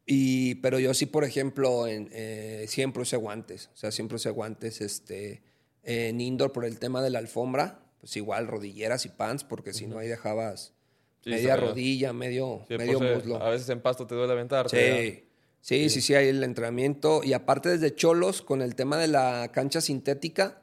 [0.06, 3.68] Y, pero yo sí, por ejemplo, en, eh, siempre usé guantes.
[3.74, 5.42] O sea, siempre usé guantes este,
[5.82, 7.80] en indoor por el tema de la alfombra.
[8.00, 10.72] Pues igual rodilleras y pants, porque si no ahí dejabas
[11.22, 13.42] Sí, media rodilla, medio, Sí, medio pues, eh, muslo.
[13.42, 15.10] A veces en pasto te duele aventarte.
[15.10, 15.28] Sí.
[15.62, 17.22] Sí, sí, sí, hay el entrenamiento.
[17.22, 20.60] Y aparte desde Cholos, con el tema de la cancha sintética,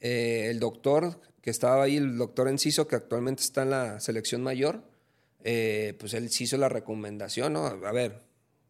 [0.00, 4.42] eh, el doctor que estaba ahí, el doctor Enciso, que actualmente está en la selección
[4.42, 4.82] mayor,
[5.42, 7.66] eh, pues él sí hizo la recomendación, ¿no?
[7.66, 8.20] A ver,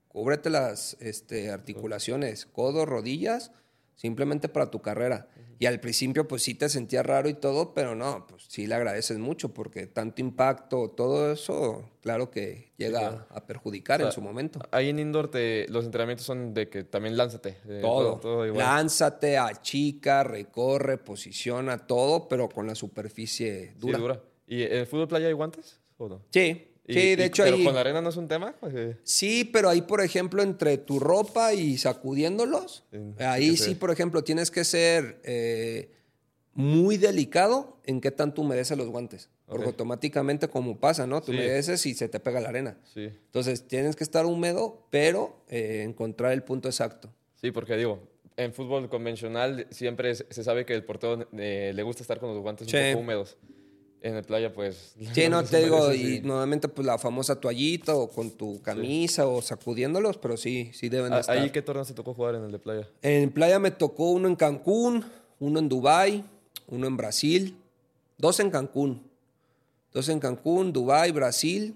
[0.07, 3.51] cúbrete las este, articulaciones, codos, rodillas,
[3.97, 5.29] simplemente para tu carrera.
[5.59, 8.75] Y al principio pues sí te sentías raro y todo, pero no, pues sí le
[8.75, 14.61] agradeces mucho porque tanto impacto, todo eso, claro que llega a perjudicar en su momento.
[14.71, 17.59] Ahí en indoor te, los entrenamientos son de que también lánzate.
[17.81, 18.19] todo.
[18.19, 18.64] todo, igual.
[18.64, 23.97] Lánzate, achica, recorre, posiciona, todo, pero con la superficie dura.
[23.97, 24.21] Sí, dura.
[24.47, 26.23] ¿Y en fútbol playa hay guantes o no?
[26.31, 28.55] Sí, Sí, de hecho ¿Pero con la arena no es un tema?
[29.03, 32.85] Sí, pero ahí, por ejemplo, entre tu ropa y sacudiéndolos,
[33.18, 35.90] ahí sí, por ejemplo, tienes que ser eh,
[36.53, 39.31] muy delicado en qué tanto humedeces los guantes.
[39.47, 41.23] Porque automáticamente, como pasa, ¿no?
[41.23, 42.79] Tú humedeces y se te pega la arena.
[42.92, 43.05] Sí.
[43.05, 47.12] Entonces, tienes que estar húmedo, pero eh, encontrar el punto exacto.
[47.40, 52.03] Sí, porque digo, en fútbol convencional siempre se sabe que el portero eh, le gusta
[52.03, 53.37] estar con los guantes un poco húmedos
[54.05, 54.95] en la playa, pues.
[55.14, 59.40] Sí, no, te digo, y nuevamente, pues la famosa toallita o con tu camisa o
[59.40, 61.37] sacudiéndolos, pero sí, sí deben de estar.
[61.38, 62.88] ¿Ahí qué torneo se tocó jugar en el de playa?
[63.01, 65.05] En playa me tocó uno en Cancún,
[65.40, 66.23] uno en Dubai,
[66.69, 67.57] uno en Brasil,
[68.19, 69.03] dos en Cancún.
[69.95, 71.75] Dos en Cancún, Dubai, Brasil.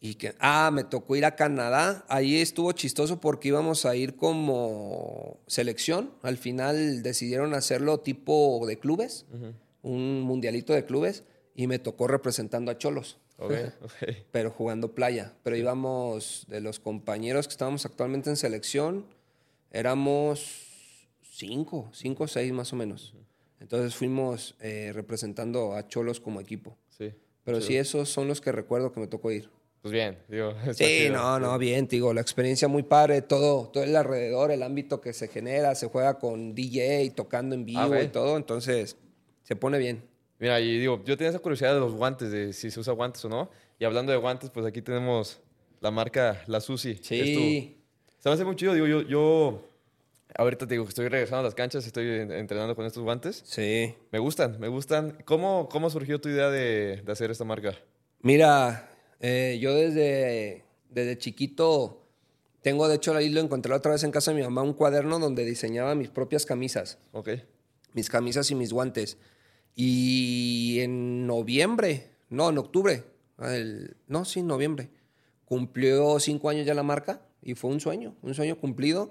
[0.00, 2.06] Y que, ah, me tocó ir a Canadá.
[2.08, 6.12] Ahí estuvo chistoso porque íbamos a ir como selección.
[6.22, 9.26] Al final decidieron hacerlo tipo de clubes
[9.82, 13.18] un mundialito de clubes y me tocó representando a Cholos.
[14.32, 15.34] Pero jugando playa.
[15.42, 19.06] Pero íbamos, de los compañeros que estábamos actualmente en selección,
[19.70, 20.68] éramos
[21.22, 23.14] cinco, cinco o seis más o menos.
[23.60, 26.76] Entonces fuimos eh, representando a Cholos como equipo.
[26.96, 27.12] Sí.
[27.44, 27.76] Pero sí.
[27.76, 29.50] esos son los que recuerdo que me tocó ir.
[29.82, 30.54] Pues bien, digo.
[30.74, 35.00] Sí, no, no, bien, digo, la experiencia muy padre, todo, todo el alrededor, el ámbito
[35.00, 38.96] que se genera, se juega con DJ, tocando en vivo ah, y todo, entonces
[39.50, 40.04] se pone bien.
[40.38, 43.24] Mira, y digo, yo tenía esa curiosidad de los guantes, de si se usa guantes
[43.24, 43.50] o no.
[43.80, 45.40] Y hablando de guantes, pues aquí tenemos
[45.80, 47.00] la marca La Susi.
[47.02, 47.76] Sí.
[48.20, 48.74] Se me hace muy chido.
[48.74, 49.68] Digo, yo, yo
[50.36, 53.42] ahorita te digo que estoy regresando a las canchas, estoy entrenando con estos guantes.
[53.44, 53.92] Sí.
[54.12, 55.18] Me gustan, me gustan.
[55.24, 57.74] ¿Cómo, cómo surgió tu idea de, de hacer esta marca?
[58.20, 62.06] Mira, eh, yo desde, desde chiquito
[62.62, 65.18] tengo, de hecho, ahí lo encontré otra vez en casa de mi mamá, un cuaderno
[65.18, 66.98] donde diseñaba mis propias camisas.
[67.10, 67.30] Ok.
[67.94, 69.18] Mis camisas y mis guantes.
[69.74, 73.04] Y en noviembre, no, en octubre,
[74.08, 74.90] no, sí, en noviembre,
[75.44, 79.10] cumplió cinco años ya la marca y fue un sueño, un sueño cumplido.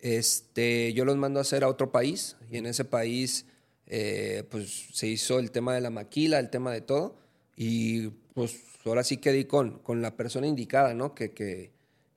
[0.00, 3.46] Este, yo los mando a hacer a otro país y en ese país
[3.86, 7.16] eh, pues se hizo el tema de la maquila, el tema de todo
[7.56, 11.14] y pues ahora sí que di con, con la persona indicada, ¿no?
[11.14, 11.72] Que, que,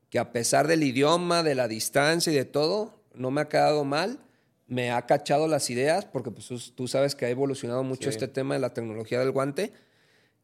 [0.10, 3.84] que a pesar del idioma, de la distancia y de todo, no me ha quedado
[3.84, 4.20] mal
[4.72, 8.54] me ha cachado las ideas, porque pues, tú sabes que ha evolucionado mucho este tema
[8.54, 9.74] de la tecnología del guante.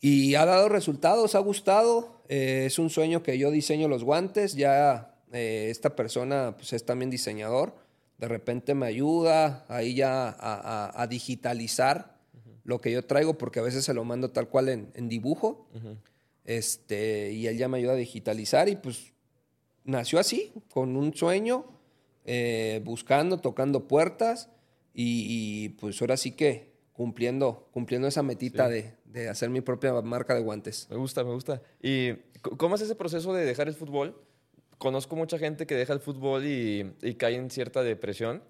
[0.01, 2.23] Y ha dado resultados, ha gustado.
[2.27, 4.55] Eh, es un sueño que yo diseño los guantes.
[4.55, 7.73] Ya eh, esta persona pues, es también diseñador.
[8.17, 12.17] De repente me ayuda ahí ya a, digitalizar
[12.65, 15.69] lo que yo traigo, porque a veces se lo mando tal cual en, dibujo.
[16.43, 19.13] este, y él ya me ayuda a digitalizar y pues
[19.85, 21.76] nació así, con un sueño
[22.29, 24.49] eh, buscando, tocando puertas
[24.93, 30.35] y, pues ahora sí que cumpliendo, cumpliendo esa metita de, de, hacer mi propia marca
[30.35, 30.87] de guantes.
[30.89, 31.61] Me gusta, me gusta.
[31.81, 34.21] ¿Y cómo es ese proceso de dejar el fútbol?
[34.77, 38.43] Conozco mucha gente que deja el fútbol y, y cae en cierta depresión.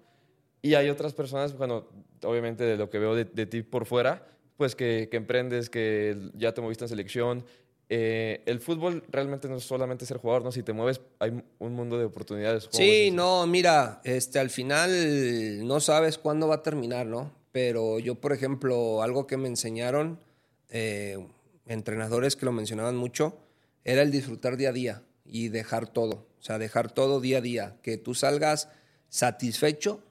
[0.60, 1.86] Y hay otras personas, bueno,
[2.24, 6.30] obviamente de lo que veo de, de ti por fuera, pues que, que, emprendes, que
[6.34, 7.44] ya te moviste en selección,
[7.90, 10.52] eh, el fútbol realmente no es solamente ser jugador, ¿no?
[10.52, 12.68] Si te mueves, hay un mundo de oportunidades.
[12.70, 17.32] Sí, no, mira, este, al final no sabes cuándo va a terminar, ¿no?
[17.50, 20.20] Pero yo, por ejemplo, algo que me enseñaron,
[20.68, 21.26] eh,
[21.64, 23.38] entrenadores que lo mencionaban mucho,
[23.84, 26.26] era el disfrutar día a día y dejar todo.
[26.38, 27.76] O sea, dejar todo día a día.
[27.82, 28.68] Que tú salgas
[29.08, 30.02] satisfecho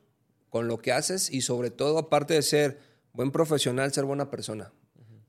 [0.50, 2.80] con lo que haces y sobre todo, aparte de ser
[3.14, 4.72] buen profesional, ser buena persona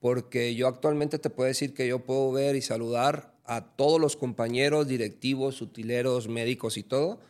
[0.00, 4.16] porque yo actualmente te puedo decir que yo puedo ver y saludar a todos los
[4.16, 7.20] compañeros, directivos, utileros, médicos y todo,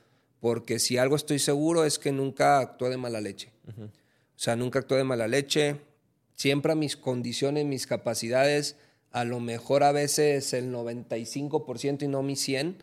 [0.40, 3.52] porque si algo estoy seguro es que nunca actué de mala leche.
[3.68, 5.81] O sea, nunca actué de mala leche,
[6.35, 8.76] siempre a mis condiciones, mis capacidades,
[9.11, 12.76] a lo mejor a veces el 95% y no mi 100%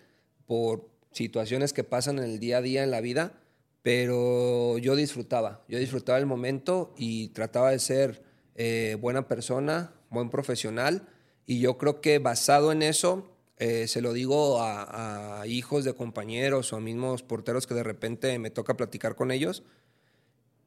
[0.48, 3.34] por situaciones que pasan en el día a día en la vida,
[3.82, 8.24] pero yo disfrutaba, yo disfrutaba el momento y trataba de ser
[8.56, 11.08] eh, buena persona, buen profesional.
[11.46, 15.94] Y yo creo que basado en eso, eh, se lo digo a, a, hijos de
[15.94, 19.64] compañeros o a mismos porteros que de repente me toca platicar con ellos,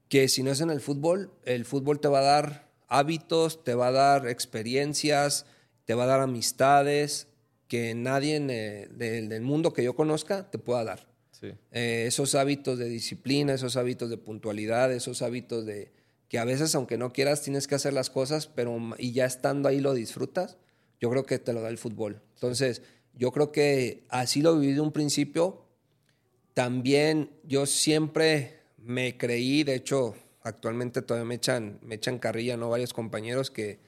[0.09, 3.75] que si no es en el fútbol, el fútbol te va a dar hábitos, te
[3.75, 5.47] va a dar experiencias,
[5.85, 7.29] te va a dar amistades
[7.69, 11.09] que nadie del mundo que yo conozca te pueda dar.
[11.71, 15.93] Eh, esos hábitos de disciplina, esos hábitos de puntualidad, esos hábitos de
[16.29, 19.69] que a veces aunque no quieras tienes que hacer las cosas, pero y ya estando
[19.69, 20.59] ahí lo disfrutas,
[21.01, 22.23] yo creo que te lo da el fútbol.
[22.35, 22.83] Entonces,
[23.15, 25.65] yo creo que así lo viví de un principio.
[26.55, 32.71] También yo siempre me creí, de hecho, actualmente todavía me echan, me echan carrilla, ¿no?
[32.71, 33.81] Varios compañeros que,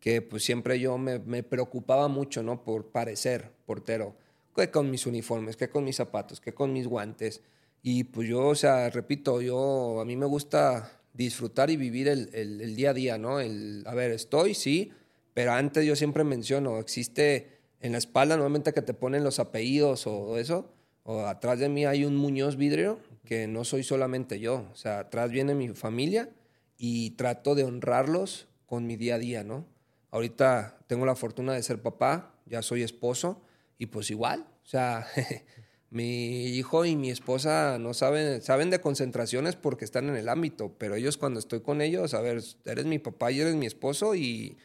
[0.00, 2.64] que pues siempre yo me, preocupaba mucho, ¿no?
[2.64, 4.16] Por parecer portero
[4.54, 7.40] que con mis uniformes, que con mis zapatos, que con mis guantes.
[7.82, 12.30] Y pues yo, o sea, repito, yo a mí me gusta disfrutar y vivir el,
[12.34, 13.40] el, día a día, ¿no?
[13.40, 14.92] El, a ver, estoy, sí,
[15.34, 20.06] pero antes yo siempre menciono, existe en la espalda normalmente que te ponen los apellidos
[20.06, 20.72] o eso,
[21.02, 25.00] o atrás de mí hay un Muñoz vidrio, que no soy solamente yo, o sea,
[25.00, 26.30] atrás viene mi familia
[26.76, 29.66] y trato de honrarlos con mi día a día, ¿no?
[30.10, 33.42] Ahorita tengo la fortuna de ser papá, ya soy esposo,
[33.78, 35.06] y pues igual, o sea,
[35.92, 40.74] mi hijo y mi esposa no saben, saben de concentraciones porque están en el ámbito,
[40.78, 44.14] pero ellos cuando estoy con ellos, a ver, eres mi papá y eres mi esposo
[44.14, 44.56] y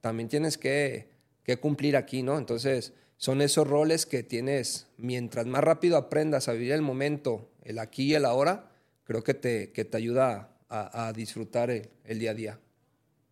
[0.00, 1.08] también tienes que,
[1.42, 2.38] que cumplir aquí, ¿no?
[2.38, 7.80] Entonces, son esos roles que tienes, mientras más rápido aprendas a vivir el momento, el
[7.80, 8.70] aquí y el ahora,
[9.02, 12.60] creo que te, que te ayuda a, disfrutar el, día a día.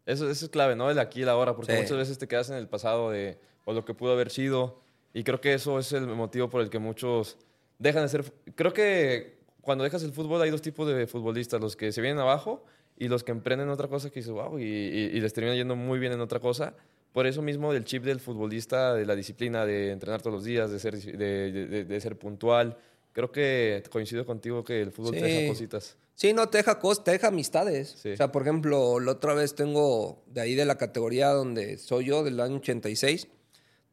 [0.06, 0.90] Eso, eso, es clave, ¿no?
[0.90, 3.72] El aquí y el ahora, porque muchas veces te quedas en el pasado de o
[3.72, 4.83] lo que pudo haber sido
[5.14, 7.38] y creo que eso es el motivo por el que muchos
[7.78, 8.24] dejan de ser...
[8.56, 12.18] Creo que cuando dejas el fútbol hay dos tipos de futbolistas, los que se vienen
[12.18, 12.64] abajo
[12.98, 16.00] y los que emprenden otra cosa que dices, wow, y, y, les termina yendo muy
[16.00, 16.74] bien en otra cosa.
[17.12, 20.72] Por eso mismo del chip del futbolista, de la disciplina, de entrenar todos los días,
[20.72, 22.76] de ser, de, de, ser puntual.
[23.12, 25.96] Creo que coincido contigo que el fútbol te deja cositas.
[26.16, 28.04] Sí, no, te deja cosas, te deja amistades.
[28.04, 32.06] O sea, por ejemplo, la otra vez tengo de ahí de la categoría donde soy
[32.06, 33.28] yo, del año 86,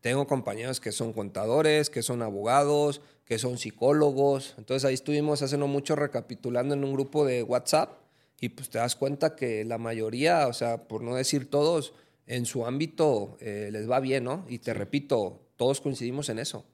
[0.01, 4.55] tengo compañeros que son contadores, que son abogados, que son psicólogos.
[4.57, 7.99] Entonces ahí estuvimos hace no mucho recapitulando en un grupo de WhatsApp
[8.39, 11.93] y pues te das cuenta que la mayoría, o sea, por no decir todos,
[12.25, 14.45] en su ámbito eh, les va bien, ¿no?
[14.49, 16.65] Y te repito, todos coincidimos en eso.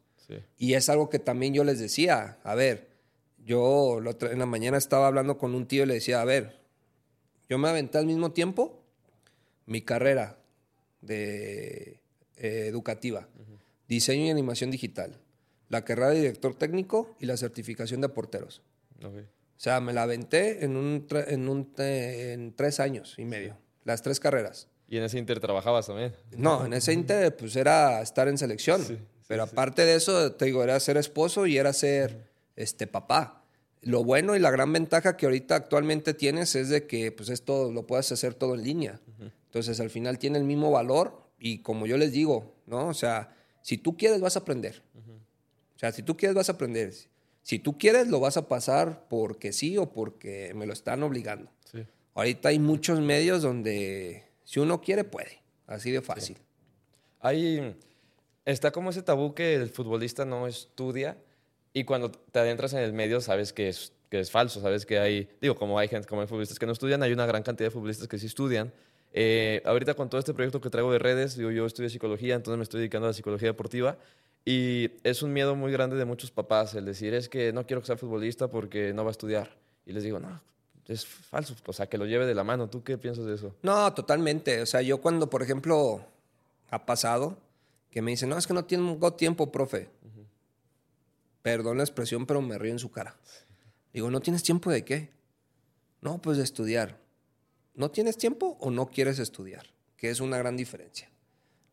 [0.58, 2.90] Y es algo que también yo les decía, a ver,
[3.46, 6.60] yo en la mañana estaba hablando con un tío y le decía, a ver,
[7.50, 8.84] yo me aventé al mismo tiempo
[9.66, 10.38] mi carrera
[11.02, 12.02] de
[12.38, 13.28] eh, educativa,
[13.88, 15.18] diseño y animación digital,
[15.70, 18.62] la carrera de director técnico y la certificación de porteros.
[19.04, 24.02] O sea, me la aventé en, un, en, un, en tres años y medio, las
[24.02, 24.68] tres carreras.
[24.88, 26.14] ¿Y en ese Inter trabajabas también?
[26.38, 28.82] No, en ese Inter pues era estar en selección.
[29.28, 33.44] pero aparte de eso, te digo, era ser esposo y era ser este, papá.
[33.82, 37.72] Lo bueno y la gran ventaja que ahorita actualmente tienes es de que pues esto
[37.72, 39.00] lo puedes hacer todo en línea.
[39.46, 42.88] Entonces al final tiene el mismo valor y como yo les digo, ¿no?
[42.88, 44.82] O sea, si tú quieres, vas a aprender.
[45.76, 46.94] O sea, si tú quieres, vas a aprender.
[47.44, 51.52] Si tú quieres, lo vas a pasar porque sí o porque me lo están obligando.
[52.14, 55.42] Ahorita hay muchos medios donde si uno quiere, puede.
[55.68, 56.38] Así de fácil.
[57.20, 57.76] Hay,
[58.46, 61.18] está como ese tabú que el futbolista no estudia
[61.74, 64.98] y cuando te adentras en el medio sabes que es, que es falso, sabes que
[64.98, 67.68] hay, digo, como hay gente, como hay futbolistas que no estudian, hay una gran cantidad
[67.68, 68.74] de futbolistas que sí estudian
[69.14, 72.58] eh, ahorita con todo este proyecto que traigo de redes, digo, yo estudio psicología, entonces
[72.58, 73.98] me estoy dedicando a la psicología deportiva
[74.46, 77.82] y es un miedo muy grande de muchos papás el decir es que no quiero
[77.82, 79.58] que sea futbolista porque no va a estudiar.
[79.86, 80.42] Y les digo, no,
[80.88, 82.70] es falso, o sea, que lo lleve de la mano.
[82.70, 83.54] ¿Tú qué piensas de eso?
[83.62, 84.62] No, totalmente.
[84.62, 86.06] O sea, yo cuando, por ejemplo,
[86.70, 87.38] ha pasado
[87.92, 89.90] que me dicen, no, es que no tengo tiempo, profe.
[91.42, 93.18] Perdón la expresión, pero me río en su cara.
[93.94, 95.10] Digo, ¿no tienes tiempo de qué?
[96.02, 96.98] No, pues de estudiar.
[97.78, 99.68] ¿No tienes tiempo o no quieres estudiar?
[99.96, 101.10] Que es una gran diferencia.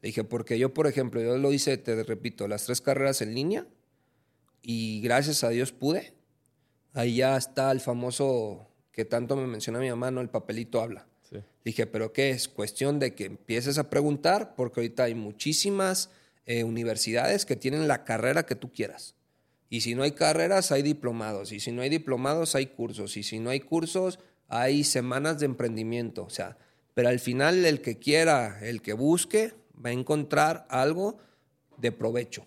[0.01, 3.35] Le dije, porque yo, por ejemplo, yo lo hice, te repito, las tres carreras en
[3.35, 3.67] línea
[4.62, 6.14] y gracias a Dios pude.
[6.93, 10.21] Ahí ya está el famoso que tanto me menciona mi mamá, ¿no?
[10.21, 11.07] El papelito habla.
[11.65, 12.48] Dije, pero ¿qué es?
[12.48, 16.11] Cuestión de que empieces a preguntar, porque ahorita hay muchísimas
[16.44, 19.15] eh, universidades que tienen la carrera que tú quieras.
[19.71, 21.50] Y si no hay carreras, hay diplomados.
[21.50, 23.17] Y si no hay diplomados, hay cursos.
[23.17, 24.19] Y si no hay cursos,
[24.49, 26.57] hay semanas de emprendimiento, o sea,
[26.95, 29.53] pero al final el que quiera, el que busque,
[29.85, 31.19] va a encontrar algo
[31.77, 32.47] de provecho.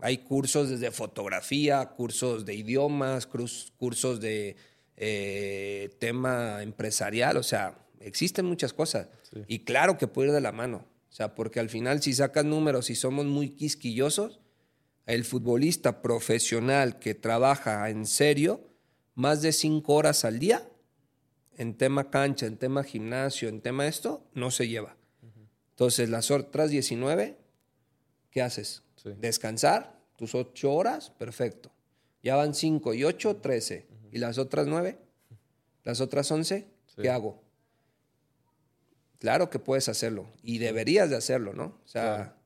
[0.00, 4.56] Hay cursos desde fotografía, cursos de idiomas, cursos de
[4.96, 9.08] eh, tema empresarial, o sea, existen muchas cosas.
[9.46, 12.44] Y claro que puede ir de la mano, o sea, porque al final si sacas
[12.44, 14.40] números y somos muy quisquillosos,
[15.06, 18.68] el futbolista profesional que trabaja en serio
[19.14, 20.68] más de cinco horas al día
[21.56, 24.96] en tema cancha, en tema gimnasio, en tema esto, no se lleva.
[25.70, 27.36] Entonces, las otras 19,
[28.30, 28.82] ¿qué haces?
[29.18, 31.70] Descansar, tus ocho horas, perfecto.
[32.22, 33.86] Ya van cinco y ocho, trece.
[34.10, 34.98] ¿Y las otras nueve?
[35.84, 36.66] ¿Las otras once?
[37.00, 37.42] ¿Qué hago?
[39.18, 41.78] Claro que puedes hacerlo y deberías de hacerlo, ¿no?
[41.84, 42.36] O sea,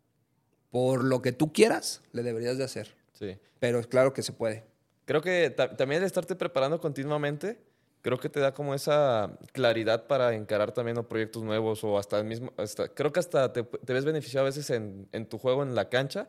[0.70, 2.94] por lo que tú quieras, le deberías de hacer.
[3.12, 3.38] Sí.
[3.58, 4.64] Pero es claro que se puede.
[5.04, 7.58] Creo que también el estarte preparando continuamente,
[8.03, 12.24] creo que te da como esa claridad para encarar también proyectos nuevos o hasta el
[12.24, 15.74] mismo, hasta, creo que hasta te, ves beneficiado a veces en, en, tu juego en
[15.74, 16.28] la cancha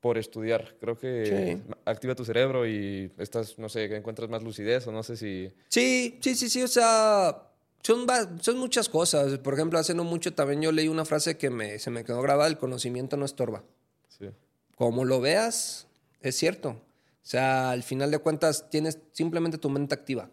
[0.00, 0.76] por estudiar.
[0.80, 5.16] Creo que activa tu cerebro y estás, no sé, encuentras más lucidez o no sé
[5.16, 5.50] si...
[5.68, 7.48] Sí, sí, sí, sí, o sea,
[7.82, 8.06] son,
[8.40, 9.38] son muchas cosas.
[9.38, 12.20] Por ejemplo, hace no mucho también yo leí una frase que me, se me quedó
[12.20, 13.64] grabada, el conocimiento no estorba.
[14.08, 14.28] Sí.
[14.76, 15.86] Como lo veas,
[16.20, 16.70] es cierto.
[16.70, 20.28] O sea, al final de cuentas tienes simplemente tu mente activa.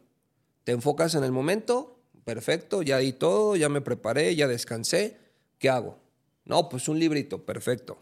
[0.63, 5.17] Te enfocas en el momento, perfecto, ya di todo, ya me preparé, ya descansé.
[5.57, 5.97] ¿Qué hago?
[6.45, 7.97] No, pues un librito, perfecto.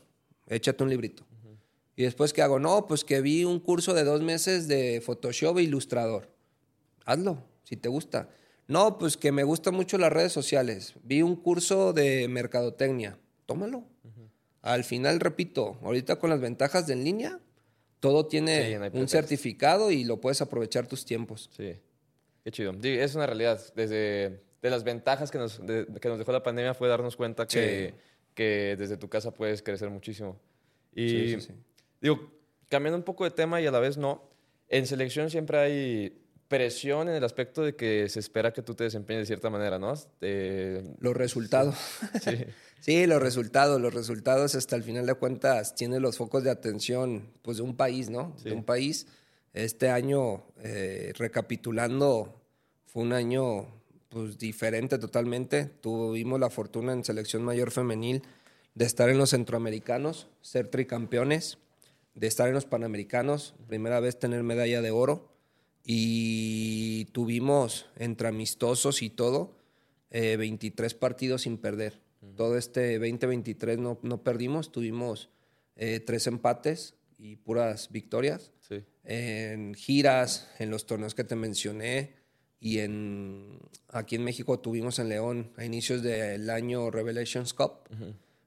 [0.48, 1.26] Échate un librito.
[1.96, 2.60] Y después, ¿qué hago?
[2.60, 6.30] No, pues que vi un curso de dos meses de Photoshop e Ilustrador.
[7.06, 8.30] Hazlo, si te gusta.
[8.68, 10.94] No, pues que me gustan mucho las redes sociales.
[11.04, 13.18] Vi un curso de mercadotecnia.
[13.46, 13.84] Tómalo.
[14.62, 17.40] Al final, repito, ahorita con las ventajas de en línea,
[18.00, 21.50] todo tiene un certificado y lo puedes aprovechar tus tiempos.
[21.58, 21.76] Sí.
[22.44, 22.74] Qué chido.
[22.82, 23.62] es una realidad.
[23.76, 27.94] Desde de las ventajas que nos, que nos dejó la pandemia fue darnos cuenta que,
[28.34, 30.40] que desde tu casa puedes crecer muchísimo.
[30.94, 31.38] Y
[32.02, 32.32] digo,
[32.68, 34.30] cambiando un poco de tema y a la vez no,
[34.68, 38.84] en selección siempre hay presión en el aspecto de que se espera que tú te
[38.84, 39.94] desempeñes de cierta manera, ¿no?
[41.00, 41.76] los resultados.
[42.22, 42.46] Sí.
[42.80, 43.08] sí.
[43.08, 43.80] los resultados.
[43.80, 47.78] Los resultados, hasta el final de cuentas, tienen los focos de atención pues, de un
[47.78, 48.36] país, ¿no?
[48.44, 49.06] De un país.
[49.54, 52.42] Este año, eh, recapitulando,
[52.86, 53.68] fue un año
[54.10, 55.66] pues, diferente totalmente.
[55.66, 58.24] Tuvimos la fortuna en selección mayor femenil
[58.76, 61.58] de estar en los centroamericanos, ser tricampeones,
[62.14, 65.30] de estar en los panamericanos, primera vez tener medalla de oro
[65.84, 69.56] y tuvimos entre amistosos y todo
[70.12, 72.00] 23 eh, partidos sin perder.
[72.36, 75.30] Todo este 2023 no, no perdimos, tuvimos
[75.76, 78.52] eh, tres empates y puras victorias.
[79.04, 82.14] En giras, en los torneos que te mencioné
[82.60, 87.90] y en aquí en México tuvimos en León a inicios del año Revelations Cup.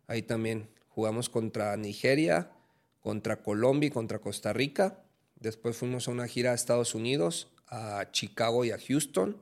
[0.06, 2.52] Ahí también jugamos contra Nigeria,
[3.00, 5.02] contra Colombia y contra Costa Rica
[5.42, 9.36] Después fuimos a una gira a Estados Unidos, a Chicago y a Houston.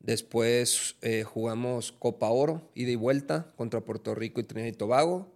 [0.00, 5.32] Después eh, jugamos Copa Oro, ida y vuelta contra Puerto Rico y Trinidad y Tobago.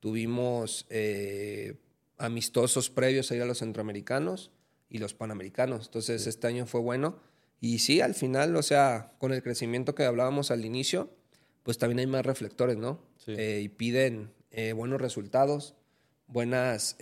[0.00, 1.76] Tuvimos eh,
[2.18, 4.50] amistosos previos a ir a los centroamericanos
[4.88, 5.86] y los panamericanos.
[5.86, 7.18] Entonces este año fue bueno.
[7.60, 11.10] Y sí, al final, o sea, con el crecimiento que hablábamos al inicio,
[11.62, 13.00] pues también hay más reflectores, ¿no?
[13.26, 14.32] Eh, y piden
[14.74, 15.74] buenos resultados,
[16.28, 16.96] buenas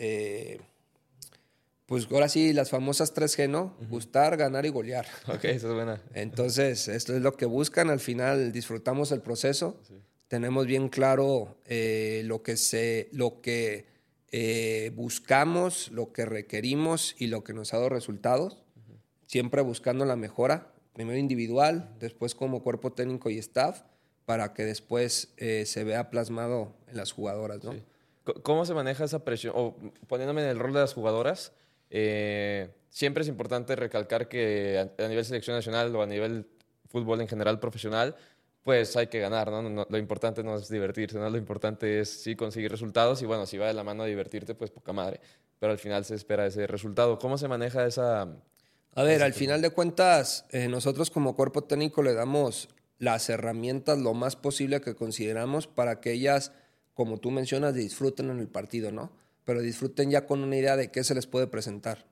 [1.86, 3.76] pues ahora sí, las famosas 3G, ¿no?
[3.90, 5.06] Gustar, ganar y golear.
[5.28, 6.02] Ok, eso es buena.
[6.14, 7.90] Entonces, esto es lo que buscan.
[7.90, 9.80] Al final disfrutamos el proceso.
[10.28, 13.84] Tenemos bien claro eh, lo que, se, lo que
[14.36, 18.64] eh, buscamos, lo que requerimos y lo que nos ha dado resultados.
[19.26, 23.82] Siempre buscando la mejora, primero individual, después como cuerpo técnico y staff,
[24.26, 27.60] para que después eh, se vea plasmado en las jugadoras.
[28.42, 29.52] ¿Cómo se maneja esa presión?
[29.56, 29.76] O
[30.08, 31.52] poniéndome en el rol de las jugadoras,
[31.90, 36.48] eh, siempre es importante recalcar que a, nivel selección nacional o a nivel
[36.88, 38.16] fútbol en general profesional,
[38.64, 39.86] pues hay que ganar, ¿no?
[39.88, 41.30] lo importante no es divertirse, ¿no?
[41.30, 44.54] Lo importante es sí conseguir resultados y bueno, si va de la mano a divertirte,
[44.54, 45.20] pues poca madre.
[45.60, 47.18] Pero al final se espera ese resultado.
[47.18, 48.22] ¿Cómo se maneja esa...
[48.96, 53.98] A ver, al final de cuentas, eh, nosotros como cuerpo técnico le damos las herramientas
[53.98, 56.52] lo más posible que consideramos para que ellas,
[56.94, 59.12] como tú mencionas, disfruten en el partido, ¿no?
[59.44, 62.06] pero disfruten ya con una idea de qué se les puede presentar.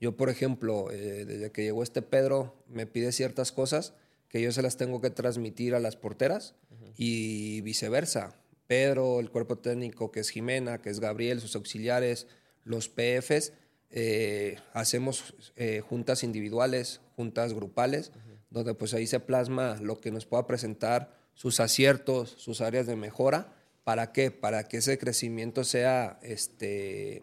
[0.00, 3.94] Yo, por ejemplo, eh, desde que llegó este Pedro, me pide ciertas cosas
[4.28, 6.54] que yo se las tengo que transmitir a las porteras
[6.96, 8.34] y viceversa.
[8.66, 12.26] Pedro, el cuerpo técnico, que es Jimena, que es Gabriel, sus auxiliares,
[12.64, 13.52] los PFs,
[13.90, 18.12] eh, hacemos eh, juntas individuales, juntas grupales,
[18.50, 22.96] donde pues ahí se plasma lo que nos pueda presentar, sus aciertos, sus áreas de
[22.96, 23.54] mejora.
[23.84, 24.30] ¿Para qué?
[24.30, 27.22] Para que ese crecimiento sea este,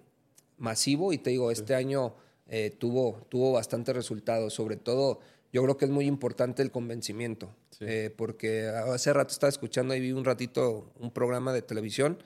[0.57, 1.13] masivo.
[1.13, 2.15] Y te digo, este año
[2.47, 5.19] eh, tuvo, tuvo bastantes resultados, sobre todo
[5.55, 7.49] yo creo que es muy importante el convencimiento,
[7.79, 12.17] eh, porque hace rato estaba escuchando y vi un ratito un programa de televisión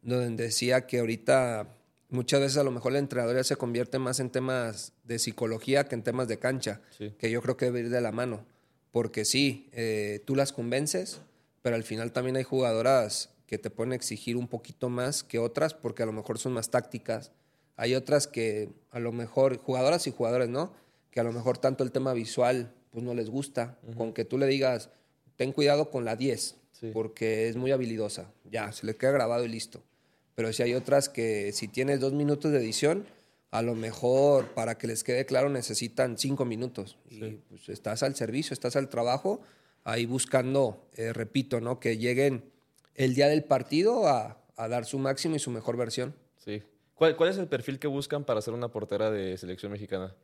[0.00, 1.66] donde decía que ahorita
[2.08, 5.88] muchas veces a lo mejor el entrenador ya se convierte más en temas de psicología
[5.88, 7.12] que en temas de cancha, Sí.
[7.18, 8.46] que yo creo que debe ir de la mano.
[8.92, 11.20] Porque sí, eh, tú las convences,
[11.62, 15.74] pero al final también hay jugadoras que te pueden exigir un poquito más que otras
[15.74, 17.32] porque a lo mejor son más tácticas.
[17.74, 20.72] Hay otras que a lo mejor, jugadoras y jugadores, ¿no?
[21.18, 23.76] Que a lo mejor tanto el tema visual pues no les gusta.
[23.96, 24.88] Con que tú le digas,
[25.34, 26.92] ten cuidado con la 10, Sí.
[26.94, 28.30] porque es muy habilidosa.
[28.48, 29.82] Ya, se le queda grabado y listo.
[30.36, 33.04] Pero si hay otras que si tienes dos minutos de edición,
[33.50, 36.98] a lo mejor para que les quede claro necesitan cinco minutos.
[37.10, 39.40] Y pues estás al servicio, estás al trabajo,
[39.82, 41.80] ahí buscando, eh, repito, ¿no?
[41.80, 42.44] Que lleguen
[42.94, 46.14] el día del partido a, a dar su máximo y su mejor versión.
[46.36, 46.62] Sí.
[46.94, 50.14] ¿Cuál, ¿Cuál es el perfil que buscan para ser una portera de selección mexicana?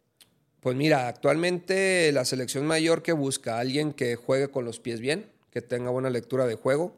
[0.64, 5.30] Pues mira, actualmente la selección mayor que busca alguien que juegue con los pies bien,
[5.50, 6.96] que tenga buena lectura de juego,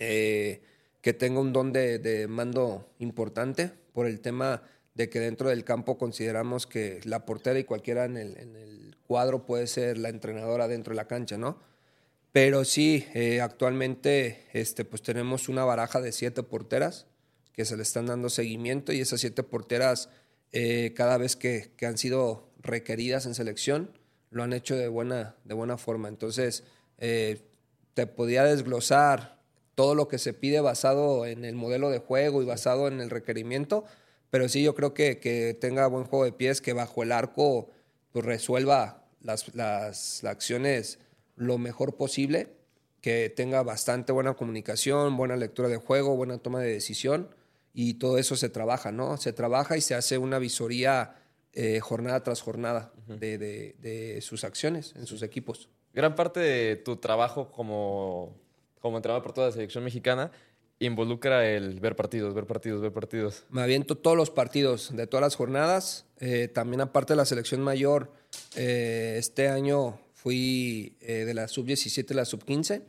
[0.00, 0.62] eh,
[1.00, 4.64] que tenga un don de, mando importante por el tema
[4.94, 9.68] de que dentro del campo consideramos que la portera y cualquiera en el, cuadro puede
[9.68, 11.60] ser la entrenadora dentro de la cancha, ¿no?
[12.32, 17.06] Pero sí, eh, actualmente este, pues tenemos una baraja de siete porteras
[17.52, 20.08] que se le están dando seguimiento y esas siete porteras
[20.50, 23.90] eh, cada vez que han sido requeridas en selección
[24.30, 26.08] lo han hecho de buena, de buena forma.
[26.08, 26.64] Entonces,
[26.98, 27.42] eh,
[27.94, 29.38] te podía desglosar
[29.74, 33.10] todo lo que se pide basado en el modelo de juego y basado en el
[33.10, 33.84] requerimiento,
[34.30, 37.70] pero sí yo creo que, que tenga buen juego de pies, que bajo el arco
[38.12, 40.98] pues, resuelva las, las, las acciones
[41.36, 42.54] lo mejor posible,
[43.00, 47.28] que tenga bastante buena comunicación, buena lectura de juego, buena toma de decisión
[47.74, 49.16] y todo eso se trabaja, ¿no?
[49.16, 51.16] Se trabaja y se hace una visoría
[51.52, 55.68] eh, jornada tras jornada de, de, de sus acciones en sus equipos.
[55.92, 58.34] Gran parte de tu trabajo como,
[58.80, 60.30] como entrenador por toda la selección mexicana
[60.86, 63.44] involucra el ver partidos, ver partidos, ver partidos.
[63.50, 66.06] Me aviento todos los partidos de todas las jornadas.
[66.18, 68.12] Eh, también aparte de la selección mayor,
[68.56, 72.82] eh, este año fui eh, de la sub-17 a la sub-15.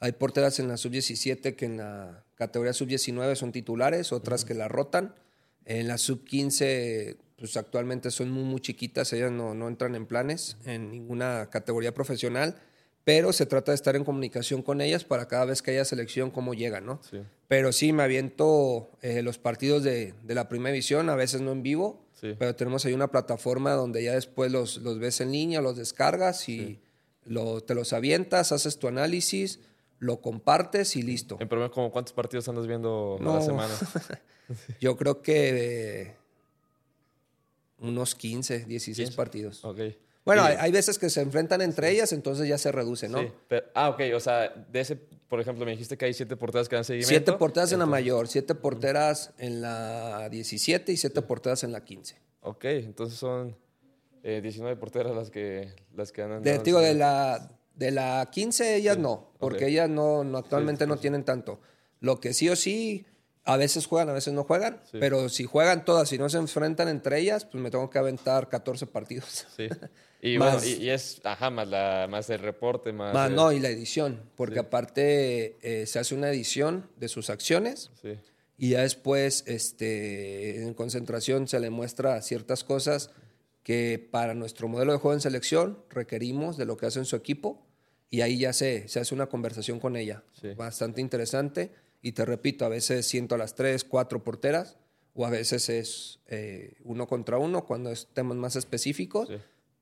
[0.00, 4.68] Hay porteras en la sub-17 que en la categoría sub-19 son titulares, otras que la
[4.68, 5.14] rotan.
[5.64, 10.56] En la sub-15, pues actualmente son muy, muy chiquitas, ellas no, no entran en planes
[10.64, 12.56] en ninguna categoría profesional,
[13.04, 16.30] pero se trata de estar en comunicación con ellas para cada vez que haya selección,
[16.30, 17.00] cómo llegan, ¿no?
[17.10, 17.18] Sí.
[17.48, 21.52] Pero sí, me aviento eh, los partidos de, de la primera división, a veces no
[21.52, 22.34] en vivo, Sí.
[22.38, 26.48] pero tenemos ahí una plataforma donde ya después los, los ves en línea, los descargas
[26.48, 26.80] y
[27.24, 29.60] lo- te los avientas, haces tu análisis,
[29.98, 31.36] lo compartes y listo.
[31.40, 33.74] En promedio, ¿como ¿cuántos partidos andas viendo a la semana?
[34.80, 36.16] Yo creo que eh,
[37.78, 39.16] unos 15, 16 15.
[39.16, 39.64] partidos.
[39.64, 39.80] Ok.
[40.24, 43.20] Bueno, hay, hay veces que se enfrentan entre ellas, entonces ya se reduce, ¿no?
[43.20, 46.34] Sí, pero- ah, ok, o sea, de ese, por ejemplo, me dijiste que hay siete
[46.36, 47.08] porteras que dan seguimiento.
[47.10, 51.84] Siete porteras en la mayor, siete porteras en la 17 y siete porteras en la
[51.84, 52.16] 15.
[52.40, 53.54] Ok, entonces son
[54.22, 56.42] eh, 19 porteras las que, las que andan.
[56.42, 60.96] De, digo, de la, de la 15 ellas no, porque ellas no, no actualmente no
[60.96, 61.60] tienen tanto.
[62.00, 63.04] Lo que sí o sí,
[63.44, 64.98] a veces juegan, a veces no juegan, Sí.
[65.00, 68.48] pero si juegan todas y no se enfrentan entre ellas, pues me tengo que aventar
[68.48, 69.46] 14 partidos.
[69.56, 69.68] Sí.
[70.22, 73.12] Y Más- bueno, y, y es, ajá, más, la, más el reporte, más.
[73.12, 74.60] Más el- no, y la edición, porque Sí.
[74.60, 78.16] aparte eh, se hace una edición de sus acciones Sí,
[78.56, 83.10] y ya después este, en concentración se le muestra ciertas cosas
[83.62, 87.16] que para nuestro modelo de juego en selección requerimos de lo que hace en su
[87.16, 87.66] equipo
[88.10, 90.22] y ahí ya se, se hace una conversación con ella.
[90.40, 90.52] Sí.
[90.54, 91.72] Bastante interesante
[92.04, 94.76] y te repito, a veces siento a las tres, cuatro porteras
[95.14, 99.36] o a veces es eh, uno contra uno cuando es temas más específicos sí.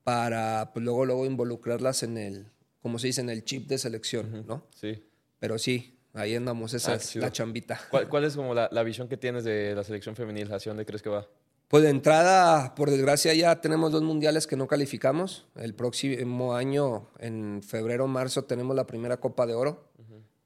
[0.05, 2.47] para pues, luego, luego involucrarlas en el,
[2.81, 4.65] como se dice, en el chip de selección, ¿no?
[4.73, 5.03] sí.
[5.39, 7.77] Pero sí, ahí andamos, esa Ah, es la chambita.
[7.91, 10.49] ¿Cuál, cuál es como la, la visión que tienes de la selección femenil?
[10.53, 11.27] ¿Hacia dónde crees que va?
[11.67, 15.47] Pues de entrada, por desgracia, ya tenemos dos mundiales que no calificamos.
[15.55, 19.89] El próximo año, en febrero o marzo, tenemos la primera Copa de Oro,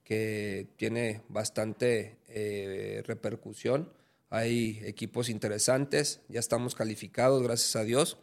[0.08, 3.91] que tiene bastante eh, repercusión.
[4.30, 8.18] Hay equipos interesantes, ya estamos calificados, gracias a Dios.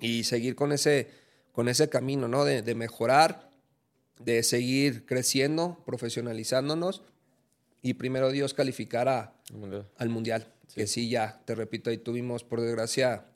[0.00, 1.10] Y seguir con ese,
[1.52, 2.46] con ese camino, ¿no?
[2.46, 3.50] De, de mejorar,
[4.20, 7.02] de seguir creciendo, profesionalizándonos
[7.82, 9.88] y primero Dios calificar a, El Mundial.
[9.98, 10.52] al Mundial.
[10.74, 13.26] Que sí, ya, te repito, ahí tuvimos por desgracia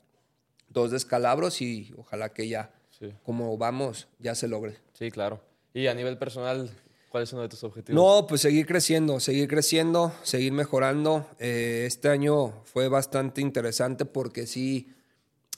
[0.67, 3.13] dos descalabros y ojalá que ya, Sí.
[3.23, 4.77] como vamos, ya se logre.
[4.93, 5.43] Sí, claro.
[5.75, 6.71] Y a nivel personal,
[7.09, 7.95] ¿cuál es uno de tus objetivos?
[8.01, 11.27] No, pues seguir creciendo, seguir creciendo, seguir mejorando.
[11.39, 14.93] Eh, este año fue bastante interesante porque sí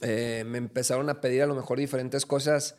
[0.00, 2.76] eh, me empezaron a pedir a lo mejor diferentes cosas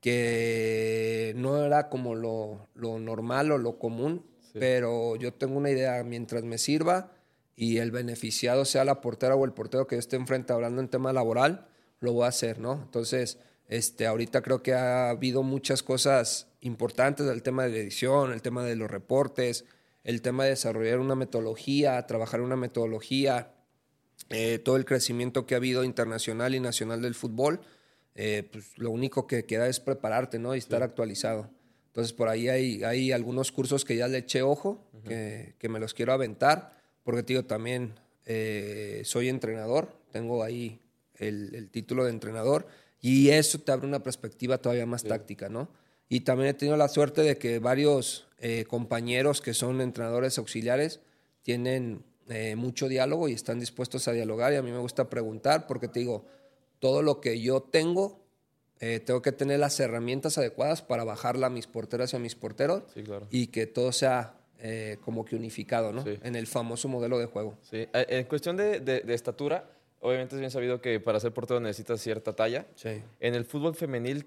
[0.00, 4.58] que no era como lo, lo normal o lo común, Sí.
[4.60, 7.10] pero yo tengo una idea, mientras me sirva,
[7.56, 10.88] y el beneficiado sea la portera o el portero que yo esté enfrente hablando en
[10.88, 11.66] tema laboral,
[12.00, 12.74] lo voy a hacer, ¿no?
[12.84, 13.38] Entonces,
[13.76, 18.40] este, ahorita creo que ha habido muchas cosas importantes, el tema de la edición, el
[18.40, 19.64] tema de los reportes,
[20.04, 23.52] el tema de desarrollar una metodología, trabajar una metodología,
[24.30, 27.62] eh, todo el crecimiento que ha habido internacional y nacional del fútbol,
[28.14, 30.54] eh, pues lo único que queda es prepararte, ¿no?
[30.54, 31.50] Y estar actualizado.
[31.88, 35.80] Entonces, por ahí hay, hay algunos cursos que ya le eché ojo, que, que, me
[35.80, 37.94] los quiero aventar, porque, tío, también
[38.24, 40.80] eh, soy entrenador, tengo ahí
[41.16, 42.66] el, el, título de entrenador,
[43.06, 45.08] y eso te abre una perspectiva todavía más sí.
[45.08, 45.68] táctica, ¿no?
[46.08, 51.00] Y también he tenido la suerte de que varios eh, compañeros que son entrenadores auxiliares
[51.42, 55.66] tienen eh, mucho diálogo y están dispuestos a dialogar, y a mí me gusta preguntar,
[55.66, 56.24] porque te digo,
[56.78, 58.22] todo lo que yo tengo
[58.80, 62.34] eh, tengo que tener las herramientas adecuadas para bajarla a mis porteras y a mis
[62.34, 63.26] porteros Sí, claro.
[63.30, 66.02] y que todo sea eh, como que unificado, ¿no?
[66.02, 66.18] Sí.
[66.22, 67.56] En el famoso modelo de juego.
[67.70, 67.86] Sí.
[67.92, 69.70] En cuestión de, de- de estatura,
[70.04, 72.66] obviamente es bien sabido que para ser portero necesitas cierta talla.
[72.76, 73.02] Sí.
[73.20, 74.26] En el fútbol femenil,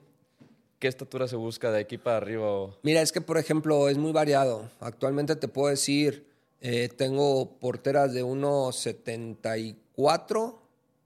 [0.80, 2.51] ¿qué estatura se busca de aquí para arriba?
[2.51, 4.69] o- Mira, es que por ejemplo es muy variado.
[4.80, 6.25] Actualmente te puedo decir,
[6.61, 10.55] eh, tengo porteras de 1,74,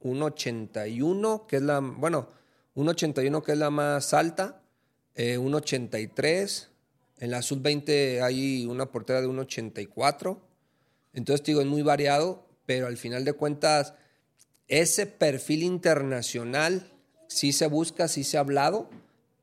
[0.03, 2.27] 1,81, que es la, bueno,
[2.75, 4.61] 1,81 que es la más alta,
[5.15, 6.69] eh, 1,83.
[7.19, 10.39] En la sub-20 hay una portera de 1,84.
[11.13, 13.93] Entonces, te digo, es muy variado, pero al final de cuentas,
[14.71, 16.87] ese perfil internacional
[17.27, 18.89] sí se busca, sí se ha hablado,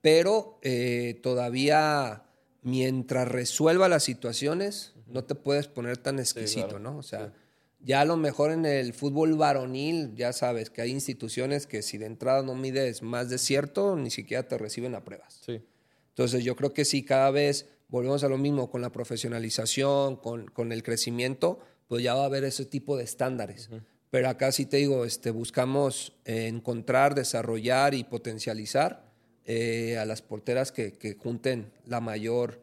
[0.01, 2.25] pero eh, todavía
[2.63, 6.81] mientras resuelva las situaciones, no te puedes poner tan exquisito, claro.
[6.81, 6.99] ¿no?
[6.99, 7.33] O sea, Sí.
[7.81, 11.99] ya a lo mejor en el fútbol varonil, ya sabes que hay instituciones que si
[11.99, 15.41] de entrada no mides más de cierto, ni siquiera te reciben a pruebas.
[15.47, 15.63] Sí.
[16.11, 20.47] Entonces yo creo que sí, cada vez volvemos a lo mismo con la profesionalización, con,
[20.49, 23.71] con el crecimiento, pues ya va a haber ese tipo de estándares.
[24.11, 29.13] Pero acá sí te digo, este, buscamos eh, encontrar, desarrollar y potencializar
[29.45, 32.61] eh, a las porteras que, que junten la mayor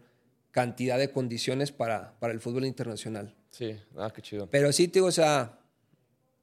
[0.52, 3.36] cantidad de condiciones para, para el fútbol internacional.
[3.52, 4.50] Sí, ah, qué chido.
[4.50, 5.60] Pero sí te digo, o sea,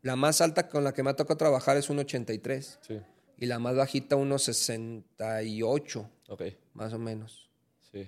[0.02, 3.00] la más alta con la que me ha tocado trabajar es un 83 Sí,
[3.38, 6.42] y la más bajita unos 68, ok,
[6.74, 7.50] más o menos.
[7.90, 8.06] sí.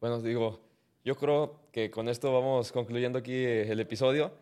[0.00, 0.60] Bueno, digo,
[1.04, 4.32] yo creo que con esto vamos concluyendo aquí el episodio.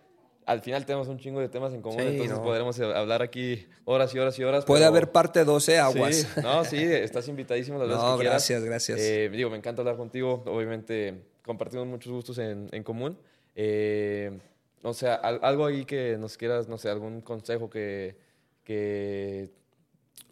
[0.45, 2.43] Al final tenemos un chingo de temas en común, Sí, entonces no.
[2.43, 4.65] podremos eh, hablar aquí horas y horas y horas.
[4.65, 6.17] Puede pero- haber parte 12 aguas.
[6.17, 8.33] Sí, no, sí, estás invitadísimo las veces No, que quieras.
[8.49, 8.99] gracias, gracias.
[9.01, 10.43] Eh, digo, me encanta hablar contigo.
[10.47, 13.17] Obviamente compartimos muchos gustos en, en común.
[13.55, 14.37] Eh,
[14.83, 18.17] o sea, al- algo ahí que nos quieras, no sé, algún consejo que,
[18.65, 19.51] que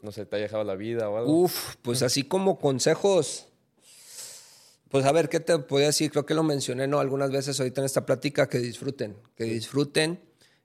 [0.02, 1.32] no sé, te haya dejado la vida o algo.
[1.42, 3.46] Uf, pues así como consejos.
[4.90, 6.10] Pues a ver, ¿qué te podía decir?
[6.10, 6.98] Creo que lo mencioné, ¿no?
[6.98, 10.20] Algunas veces ahorita en esta plática, que disfruten, que disfruten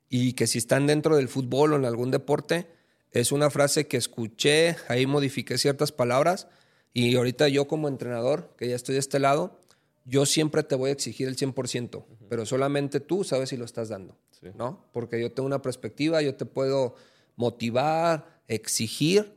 [0.08, 2.66] y que si están dentro del fútbol o en algún deporte,
[3.12, 6.48] es una frase que escuché, ahí modifiqué ciertas palabras
[6.92, 9.60] y ahorita yo como entrenador, que ya estoy de este lado,
[10.04, 13.88] yo siempre te voy a exigir el 100%, pero solamente tú sabes si lo estás
[13.90, 14.48] dando, Sí.
[14.56, 14.84] ¿no?
[14.92, 16.96] Porque yo tengo una perspectiva, yo te puedo
[17.36, 19.32] motivar, exigir,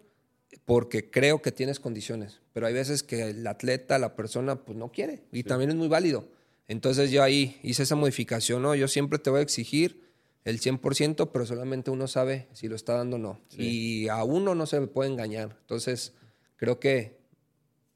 [0.65, 4.91] porque creo que tienes condiciones, pero hay veces que el atleta, la persona, pues no
[4.91, 6.27] quiere y también es muy válido.
[6.67, 8.75] Entonces yo ahí hice esa modificación, ¿no?
[8.75, 10.09] Yo siempre te voy a exigir
[10.45, 13.39] el 100%, pero solamente uno sabe si lo está dando o no.
[13.57, 15.57] Y a uno no se le puede engañar.
[15.61, 16.13] Entonces
[16.57, 17.19] creo que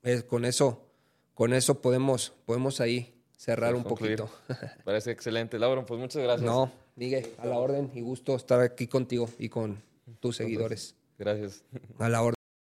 [0.04, 0.88] eh, con eso,
[1.34, 4.18] con eso podemos, podemos ahí cerrar un concluir.
[4.18, 4.38] poquito.
[4.86, 5.60] Parece excelente.
[5.60, 6.46] Laura, pues muchas gracias.
[6.46, 9.82] no, Miguel, a la orden y gusto estar aquí contigo y con
[10.20, 10.96] tus seguidores.
[11.18, 11.64] Gracias.
[12.00, 12.43] A la orden.